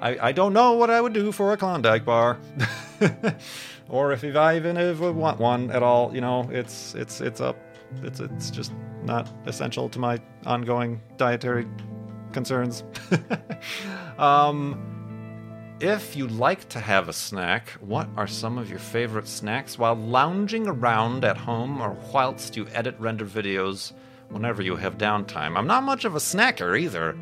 I, 0.00 0.28
I 0.28 0.32
don't 0.32 0.52
know 0.52 0.72
what 0.72 0.90
I 0.90 1.00
would 1.00 1.14
do 1.14 1.32
for 1.32 1.52
a 1.52 1.56
Klondike 1.56 2.04
bar, 2.04 2.38
or 3.88 4.12
if 4.12 4.24
I 4.24 4.56
even 4.56 4.76
if 4.76 5.00
want 5.00 5.38
one 5.38 5.70
at 5.70 5.82
all. 5.82 6.14
You 6.14 6.20
know, 6.20 6.48
it's 6.52 6.94
it's 6.94 7.20
it's 7.20 7.40
up. 7.40 7.56
It's 8.02 8.20
it's 8.20 8.50
just 8.50 8.72
not 9.04 9.28
essential 9.46 9.88
to 9.88 9.98
my 9.98 10.18
ongoing 10.46 11.00
dietary 11.16 11.66
concerns. 12.32 12.84
um, 14.18 14.92
if 15.80 16.16
you 16.16 16.28
like 16.28 16.68
to 16.70 16.80
have 16.80 17.08
a 17.08 17.12
snack, 17.12 17.70
what 17.80 18.08
are 18.16 18.26
some 18.26 18.56
of 18.56 18.70
your 18.70 18.78
favorite 18.78 19.26
snacks 19.26 19.78
while 19.78 19.96
lounging 19.96 20.68
around 20.68 21.24
at 21.24 21.36
home 21.36 21.80
or 21.80 21.96
whilst 22.12 22.56
you 22.56 22.68
edit 22.72 22.94
render 22.98 23.26
videos 23.26 23.92
whenever 24.28 24.62
you 24.62 24.76
have 24.76 24.96
downtime? 24.96 25.56
I'm 25.58 25.66
not 25.66 25.82
much 25.82 26.04
of 26.04 26.14
a 26.14 26.20
snacker 26.20 26.78
either. 26.78 27.16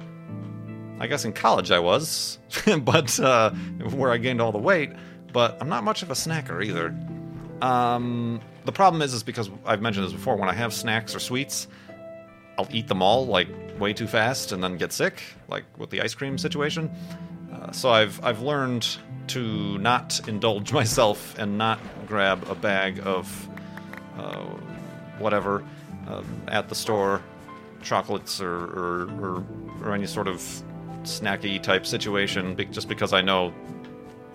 I 0.98 1.06
guess 1.06 1.24
in 1.24 1.32
college 1.32 1.70
I 1.70 1.78
was, 1.78 2.38
but 2.82 3.18
uh, 3.18 3.50
where 3.94 4.10
I 4.10 4.18
gained 4.18 4.42
all 4.42 4.52
the 4.52 4.58
weight. 4.58 4.92
But 5.32 5.56
I'm 5.60 5.68
not 5.68 5.84
much 5.84 6.02
of 6.02 6.10
a 6.10 6.14
snacker 6.14 6.62
either. 6.64 6.94
Um, 7.62 8.40
the 8.64 8.72
problem 8.72 9.02
is, 9.02 9.14
is 9.14 9.22
because 9.22 9.50
I've 9.64 9.82
mentioned 9.82 10.06
this 10.06 10.12
before. 10.12 10.36
When 10.36 10.48
I 10.48 10.54
have 10.54 10.72
snacks 10.72 11.14
or 11.14 11.18
sweets, 11.18 11.68
I'll 12.58 12.68
eat 12.70 12.88
them 12.88 13.02
all 13.02 13.26
like 13.26 13.48
way 13.78 13.92
too 13.92 14.06
fast 14.06 14.52
and 14.52 14.62
then 14.62 14.76
get 14.76 14.92
sick, 14.92 15.22
like 15.48 15.64
with 15.78 15.90
the 15.90 16.02
ice 16.02 16.14
cream 16.14 16.38
situation. 16.38 16.90
Uh, 17.52 17.72
so 17.72 17.90
I've 17.90 18.22
I've 18.24 18.42
learned 18.42 18.98
to 19.28 19.78
not 19.78 20.20
indulge 20.28 20.72
myself 20.80 21.38
and 21.38 21.56
not 21.58 21.78
grab 22.06 22.46
a 22.48 22.54
bag 22.54 23.00
of 23.04 23.48
uh, 24.18 24.44
whatever 25.18 25.64
uh, 26.08 26.22
at 26.48 26.68
the 26.68 26.74
store, 26.74 27.22
chocolates 27.82 28.40
or, 28.40 28.52
or, 28.52 29.02
or, 29.20 29.46
or 29.82 29.94
any 29.94 30.06
sort 30.06 30.28
of 30.28 30.38
snacky 31.02 31.62
type 31.62 31.86
situation, 31.86 32.56
just 32.70 32.88
because 32.88 33.12
I 33.12 33.20
know 33.20 33.54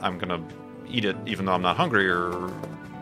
I'm 0.02 0.18
gonna 0.18 0.44
eat 0.90 1.06
it 1.06 1.16
even 1.26 1.46
though 1.46 1.54
I'm 1.54 1.62
not 1.62 1.78
hungry 1.78 2.10
or 2.10 2.52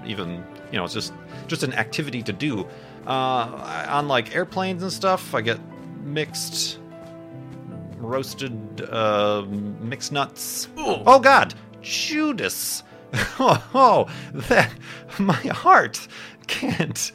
even 0.05 0.43
you 0.71 0.77
know 0.77 0.85
it's 0.85 0.93
just 0.93 1.13
just 1.47 1.63
an 1.63 1.73
activity 1.73 2.21
to 2.23 2.33
do. 2.33 2.67
Uh, 3.05 3.85
on 3.89 4.07
like 4.07 4.35
airplanes 4.35 4.81
and 4.81 4.91
stuff, 4.91 5.33
I 5.35 5.41
get 5.41 5.59
mixed 6.03 6.79
roasted 7.97 8.81
uh, 8.89 9.45
mixed 9.81 10.11
nuts. 10.11 10.67
Ooh. 10.77 11.03
Oh 11.05 11.19
God, 11.19 11.53
Judas! 11.81 12.83
Oh, 13.39 13.69
oh, 13.73 14.09
that 14.33 14.71
my 15.19 15.33
heart 15.33 16.07
can't. 16.47 17.11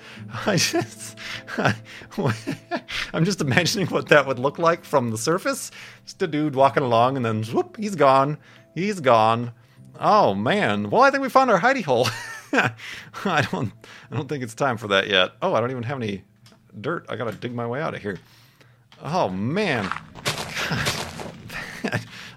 I 0.47 0.57
just, 0.57 1.19
I, 1.59 1.75
am 3.13 3.25
just 3.25 3.41
imagining 3.41 3.87
what 3.89 4.09
that 4.09 4.27
would 4.27 4.39
look 4.39 4.59
like 4.59 4.85
from 4.85 5.11
the 5.11 5.19
surface. 5.19 5.71
Just 6.05 6.23
a 6.23 6.27
dude 6.27 6.55
walking 6.55 6.83
along, 6.83 7.17
and 7.17 7.25
then 7.25 7.45
whoop, 7.45 7.77
he's 7.77 7.97
gone. 7.97 8.39
He's 8.75 9.01
gone. 9.01 9.53
Oh 10.01 10.35
man. 10.35 10.91
Well, 10.91 11.03
I 11.03 11.11
think 11.11 11.23
we 11.23 11.29
found 11.29 11.51
our 11.51 11.61
hidey 11.61 11.85
hole. 11.85 12.09
I 13.25 13.47
don't, 13.51 13.73
I 14.11 14.17
don't 14.17 14.29
think 14.29 14.43
it's 14.43 14.55
time 14.55 14.77
for 14.77 14.89
that 14.89 15.09
yet. 15.09 15.33
Oh, 15.43 15.55
I 15.55 15.61
don't 15.61 15.71
even 15.71 15.83
have 15.83 16.01
any 16.01 16.25
dirt. 16.81 17.07
I 17.09 17.17
gotta 17.17 17.33
dig 17.33 17.55
my 17.55 17.67
way 17.67 17.81
out 17.81 17.95
of 17.95 18.03
here. 18.03 18.19
Oh 19.03 19.29
man. 19.29 19.85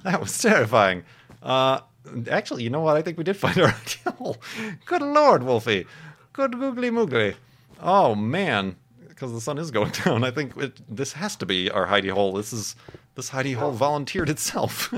that 0.04 0.20
was 0.20 0.38
terrifying. 0.38 1.04
Uh, 1.42 1.82
actually, 2.30 2.64
you 2.64 2.70
know 2.70 2.82
what? 2.82 2.98
I 2.98 3.02
think 3.02 3.18
we 3.18 3.24
did 3.24 3.38
find 3.38 3.58
our 3.60 3.74
ideal. 3.74 4.38
Good 4.86 5.02
lord, 5.02 5.44
Wolfie. 5.44 5.86
Good 6.34 6.54
googly 6.54 6.90
moogly. 6.90 7.36
Oh 7.82 8.16
man, 8.16 8.76
because 9.08 9.34
the 9.34 9.42
sun 9.42 9.58
is 9.58 9.72
going 9.72 9.92
down. 10.06 10.24
I 10.24 10.32
think 10.32 10.56
it, 10.58 10.80
this 10.94 11.14
has 11.14 11.36
to 11.38 11.46
be 11.46 11.70
our 11.70 11.88
hidey 11.88 12.12
hole. 12.12 12.34
This 12.34 12.54
is 12.54 12.76
this 13.16 13.30
hidey 13.30 13.56
hole 13.56 13.72
volunteered 13.72 14.30
itself. 14.30 14.94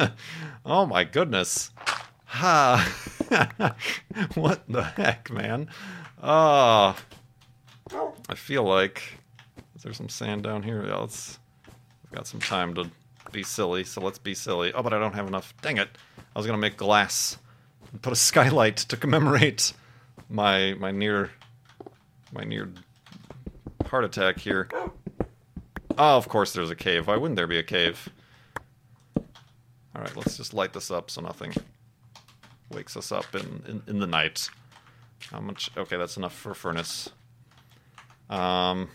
oh 0.65 0.86
my 0.86 1.04
goodness. 1.04 1.71
Ha! 2.34 2.91
what 4.34 4.63
the 4.67 4.82
heck, 4.82 5.30
man? 5.30 5.69
Oh, 6.22 6.98
I 8.28 8.36
feel 8.36 8.63
like 8.63 9.19
is 9.76 9.84
there 9.84 9.93
some 9.93 10.10
sand 10.10 10.41
down 10.41 10.63
here? 10.63 10.84
Yeah, 10.84 10.96
let's. 10.96 11.38
I've 11.67 12.12
got 12.12 12.26
some 12.26 12.39
time 12.39 12.74
to 12.74 12.89
be 13.32 13.43
silly, 13.43 13.84
so 13.84 14.02
let's 14.02 14.17
be 14.17 14.34
silly. 14.34 14.74
Oh, 14.74 14.82
but 14.82 14.96
I 14.96 15.00
don't 15.00 15.13
have 15.13 15.28
enough. 15.28 15.54
Dang 15.62 15.78
it! 15.78 15.89
I 16.17 16.39
was 16.39 16.48
gonna 16.48 16.58
make 16.58 16.76
glass 16.76 17.38
and 17.91 18.02
put 18.02 18.12
a 18.12 18.15
skylight 18.32 18.78
to 18.78 18.98
commemorate 18.98 19.74
my 20.28 20.74
my 20.74 20.89
near 20.89 21.30
my 22.32 22.43
near 22.43 22.72
heart 23.86 24.06
attack 24.06 24.39
here. 24.39 24.69
Oh, 26.00 26.17
of 26.17 26.28
course 26.30 26.52
there's 26.54 26.72
a 26.72 26.76
cave. 26.76 27.06
Why 27.06 27.15
wouldn't 27.15 27.36
there 27.36 27.46
be 27.46 27.60
a 27.60 27.63
cave? 27.63 28.10
All 29.15 30.02
right, 30.02 30.15
let's 30.17 30.36
just 30.36 30.56
light 30.56 30.74
this 30.74 30.89
up 30.89 31.12
so 31.12 31.22
nothing 31.22 31.54
wakes 32.74 32.98
us 32.98 33.12
up 33.12 33.36
in, 33.36 33.64
in, 33.68 33.84
in 33.88 34.00
the 34.00 34.08
night. 34.08 34.50
How 35.32 35.40
much? 35.40 35.70
Okay, 35.78 35.98
that's 35.98 36.18
enough 36.18 36.36
for 36.36 36.54
furnace. 36.54 37.10
Um, 38.30 38.90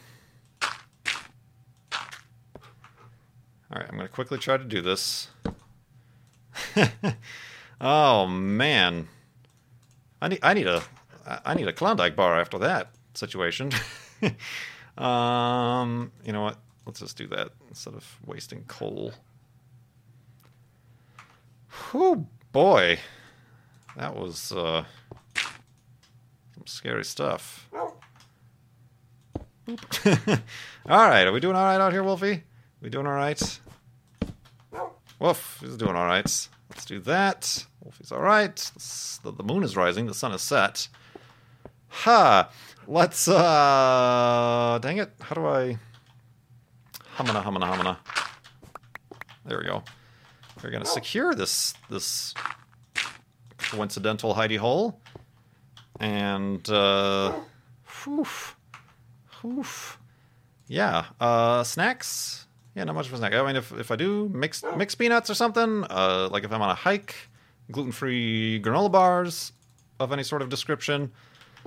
All 3.70 3.78
right, 3.78 3.86
I'm 3.90 3.96
going 3.96 4.08
to 4.08 4.12
quickly 4.12 4.38
try 4.38 4.56
to 4.56 4.64
do 4.64 4.80
this. 4.80 5.28
oh 7.80 8.26
man, 8.26 9.08
I 10.22 10.28
need 10.28 10.38
I 10.42 10.54
need 10.54 10.66
a 10.66 10.82
I 11.44 11.52
need 11.52 11.68
a 11.68 11.72
Klondike 11.72 12.16
bar 12.16 12.40
after 12.40 12.58
that 12.58 12.92
situation. 13.12 13.70
um, 14.98 16.12
you 16.24 16.32
know 16.32 16.42
what? 16.42 16.56
Let's 16.86 17.00
just 17.00 17.18
do 17.18 17.26
that 17.28 17.50
instead 17.68 17.92
of 17.92 18.18
wasting 18.24 18.64
coal. 18.64 19.12
Oh 21.92 22.26
boy, 22.52 22.98
that 23.98 24.14
was 24.16 24.52
uh, 24.52 24.84
some 25.34 26.66
scary 26.66 27.04
stuff. 27.04 27.68
all 29.66 29.76
right, 30.86 31.26
are 31.26 31.32
we 31.32 31.40
doing 31.40 31.56
all 31.56 31.64
right 31.64 31.80
out 31.80 31.92
here, 31.92 32.04
Wolfie? 32.04 32.44
We 32.80 32.90
doing 32.90 33.08
all 33.08 33.12
right? 33.12 33.60
Wolf 35.18 35.62
is 35.64 35.76
doing 35.76 35.96
all 35.96 36.06
right. 36.06 36.48
Let's 36.70 36.84
do 36.86 37.00
that. 37.00 37.66
Wolfie's 37.82 38.12
all 38.12 38.20
right. 38.20 38.54
The, 39.24 39.32
the 39.32 39.42
moon 39.42 39.64
is 39.64 39.76
rising. 39.76 40.06
The 40.06 40.14
sun 40.14 40.32
is 40.32 40.42
set. 40.42 40.88
Ha! 41.88 42.50
Let's, 42.86 43.26
uh... 43.26 44.78
Dang 44.80 44.98
it. 44.98 45.10
How 45.20 45.34
do 45.34 45.44
I... 45.44 45.76
Humana, 47.16 47.42
humana, 47.42 47.66
humana. 47.66 47.98
There 49.44 49.58
we 49.58 49.64
go. 49.64 49.82
We're 50.62 50.70
going 50.70 50.84
to 50.84 50.88
secure 50.88 51.34
this, 51.34 51.74
this 51.90 52.32
coincidental 53.70 54.34
hidey 54.34 54.58
hole. 54.58 55.00
And, 56.00 56.68
uh... 56.68 57.32
Whew. 58.04 58.26
Whew. 59.40 59.64
Yeah. 60.66 61.06
Uh, 61.20 61.64
snacks 61.64 62.46
yeah, 62.74 62.84
not 62.84 62.94
much 62.94 63.08
of 63.08 63.14
a 63.14 63.16
snack. 63.16 63.32
I 63.32 63.44
mean, 63.44 63.56
if, 63.56 63.72
if 63.72 63.90
I 63.90 63.96
do 63.96 64.28
mixed 64.28 64.64
mixed 64.76 64.98
peanuts 65.00 65.28
or 65.28 65.34
something, 65.34 65.84
uh, 65.90 66.28
like 66.30 66.44
if 66.44 66.52
I'm 66.52 66.62
on 66.62 66.70
a 66.70 66.76
hike, 66.76 67.12
gluten 67.72 67.90
free 67.90 68.60
granola 68.62 68.92
bars 68.92 69.52
of 69.98 70.12
any 70.12 70.22
sort 70.22 70.42
of 70.42 70.48
description, 70.48 71.10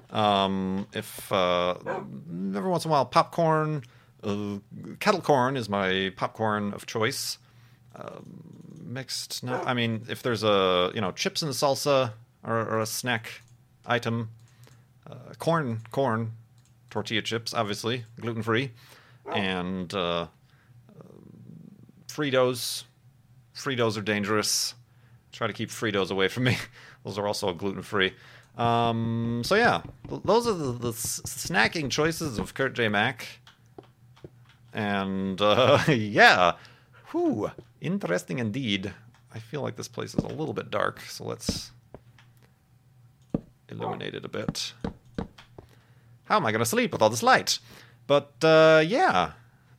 Um, 0.09 0.87
if 0.93 1.31
uh, 1.31 1.75
every 2.55 2.69
once 2.69 2.85
in 2.85 2.89
a 2.89 2.93
while, 2.93 3.05
popcorn, 3.05 3.83
uh, 4.23 4.57
kettle 4.99 5.21
corn 5.21 5.57
is 5.57 5.69
my 5.69 6.11
popcorn 6.15 6.73
of 6.73 6.85
choice. 6.85 7.37
Um, 7.95 8.60
mixed, 8.83 9.43
no, 9.43 9.61
I 9.61 9.73
mean, 9.73 10.05
if 10.09 10.21
there's 10.23 10.43
a 10.43 10.91
you 10.93 11.01
know 11.01 11.11
chips 11.11 11.41
and 11.41 11.51
salsa 11.51 12.13
or, 12.43 12.55
or 12.57 12.79
a 12.79 12.85
snack 12.85 13.41
item, 13.85 14.29
uh, 15.09 15.15
corn, 15.39 15.81
corn, 15.91 16.31
tortilla 16.89 17.21
chips, 17.21 17.53
obviously 17.53 18.05
gluten 18.19 18.43
free, 18.43 18.71
and 19.33 19.93
uh, 19.93 20.27
Fritos. 22.07 22.83
Fritos 23.55 23.97
are 23.97 24.01
dangerous. 24.01 24.73
Try 25.31 25.47
to 25.47 25.53
keep 25.53 25.69
Fritos 25.69 26.11
away 26.11 26.27
from 26.27 26.43
me. 26.45 26.57
Those 27.05 27.17
are 27.17 27.27
also 27.27 27.53
gluten 27.53 27.81
free. 27.81 28.13
Um, 28.57 29.41
so 29.45 29.55
yeah, 29.55 29.81
those 30.25 30.45
are 30.45 30.53
the, 30.53 30.73
the 30.73 30.89
s- 30.89 31.21
snacking 31.25 31.89
choices 31.89 32.37
of 32.37 32.53
Kurt 32.53 32.73
J. 32.73 32.89
Mack. 32.89 33.25
And 34.73 35.41
uh, 35.41 35.79
yeah, 35.87 36.55
whew, 37.11 37.49
interesting 37.81 38.39
indeed. 38.39 38.93
I 39.33 39.39
feel 39.39 39.61
like 39.61 39.75
this 39.75 39.87
place 39.87 40.13
is 40.13 40.23
a 40.23 40.27
little 40.27 40.53
bit 40.53 40.69
dark, 40.71 41.01
so 41.01 41.25
let's 41.25 41.71
illuminate 43.69 44.13
it 44.15 44.25
a 44.25 44.29
bit. 44.29 44.73
How 46.25 46.37
am 46.37 46.45
I 46.45 46.51
going 46.51 46.59
to 46.59 46.65
sleep 46.65 46.93
with 46.93 47.01
all 47.01 47.09
this 47.09 47.23
light? 47.23 47.59
But 48.07 48.31
uh, 48.43 48.83
yeah, 48.85 49.31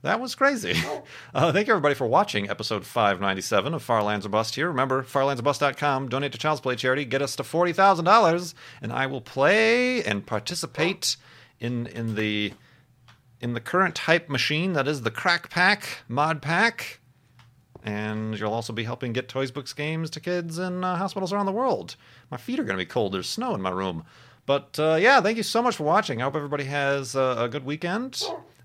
that 0.02 0.20
was 0.20 0.34
crazy. 0.34 0.74
Uh, 1.34 1.50
thank 1.50 1.66
you 1.66 1.72
everybody 1.72 1.94
for 1.94 2.06
watching 2.06 2.50
episode 2.50 2.84
597 2.84 3.72
of 3.72 3.82
Farlands 3.82 4.26
or 4.26 4.28
Bust 4.28 4.54
here. 4.54 4.68
Remember, 4.68 5.02
farlandsorbust.com, 5.02 6.10
donate 6.10 6.32
to 6.32 6.38
Child's 6.38 6.60
Play 6.60 6.76
charity, 6.76 7.06
get 7.06 7.22
us 7.22 7.36
to 7.36 7.42
$40,000, 7.42 8.54
and 8.82 8.92
I 8.92 9.06
will 9.06 9.22
play 9.22 10.04
and 10.04 10.26
participate 10.26 11.16
in 11.58 11.86
in 11.86 12.16
the 12.16 12.52
in 13.40 13.54
the 13.54 13.60
current 13.60 13.96
hype 13.96 14.28
machine 14.28 14.74
that 14.74 14.86
is 14.86 15.02
the 15.02 15.10
Crack 15.10 15.48
Pack 15.48 15.88
mod 16.06 16.42
pack. 16.42 17.00
And 17.84 18.38
you'll 18.38 18.52
also 18.52 18.72
be 18.72 18.84
helping 18.84 19.12
get 19.12 19.28
Toys 19.28 19.50
Books 19.50 19.72
games 19.72 20.08
to 20.10 20.20
kids 20.20 20.58
in 20.58 20.84
uh, 20.84 20.96
hospitals 20.96 21.32
around 21.32 21.46
the 21.46 21.52
world. 21.52 21.96
My 22.30 22.36
feet 22.36 22.60
are 22.60 22.64
going 22.64 22.78
to 22.78 22.84
be 22.84 22.88
cold. 22.88 23.12
There's 23.12 23.28
snow 23.28 23.54
in 23.54 23.62
my 23.62 23.70
room. 23.70 24.04
But 24.46 24.78
uh, 24.78 24.98
yeah, 25.00 25.20
thank 25.20 25.36
you 25.36 25.42
so 25.42 25.62
much 25.62 25.76
for 25.76 25.84
watching. 25.84 26.20
I 26.20 26.24
hope 26.24 26.36
everybody 26.36 26.64
has 26.64 27.14
a 27.14 27.48
good 27.50 27.64
weekend. 27.64 28.22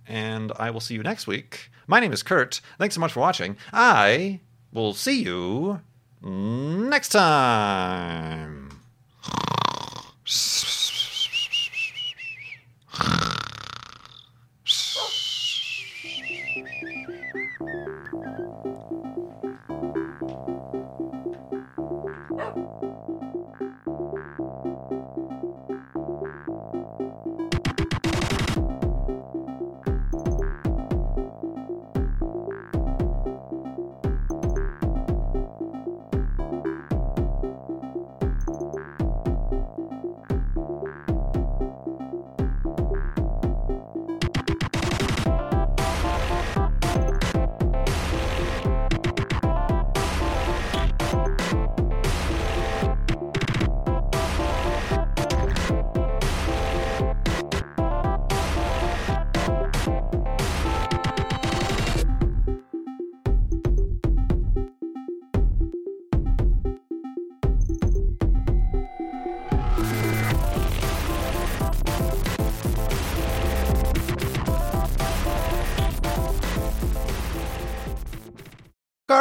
And 0.07 0.51
I 0.57 0.69
will 0.71 0.79
see 0.79 0.93
you 0.95 1.03
next 1.03 1.27
week. 1.27 1.69
My 1.87 1.99
name 1.99 2.13
is 2.13 2.23
Kurt. 2.23 2.61
Thanks 2.77 2.95
so 2.95 3.01
much 3.01 3.13
for 3.13 3.19
watching. 3.19 3.57
I 3.73 4.39
will 4.71 4.93
see 4.93 5.21
you 5.21 5.81
next 6.21 7.09
time. 7.09 8.81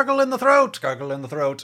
Gargle 0.07 0.22
in 0.22 0.30
the 0.30 0.38
throat. 0.38 0.78
Gargle 0.80 1.11
in 1.11 1.22
the 1.22 1.26
throat. 1.26 1.54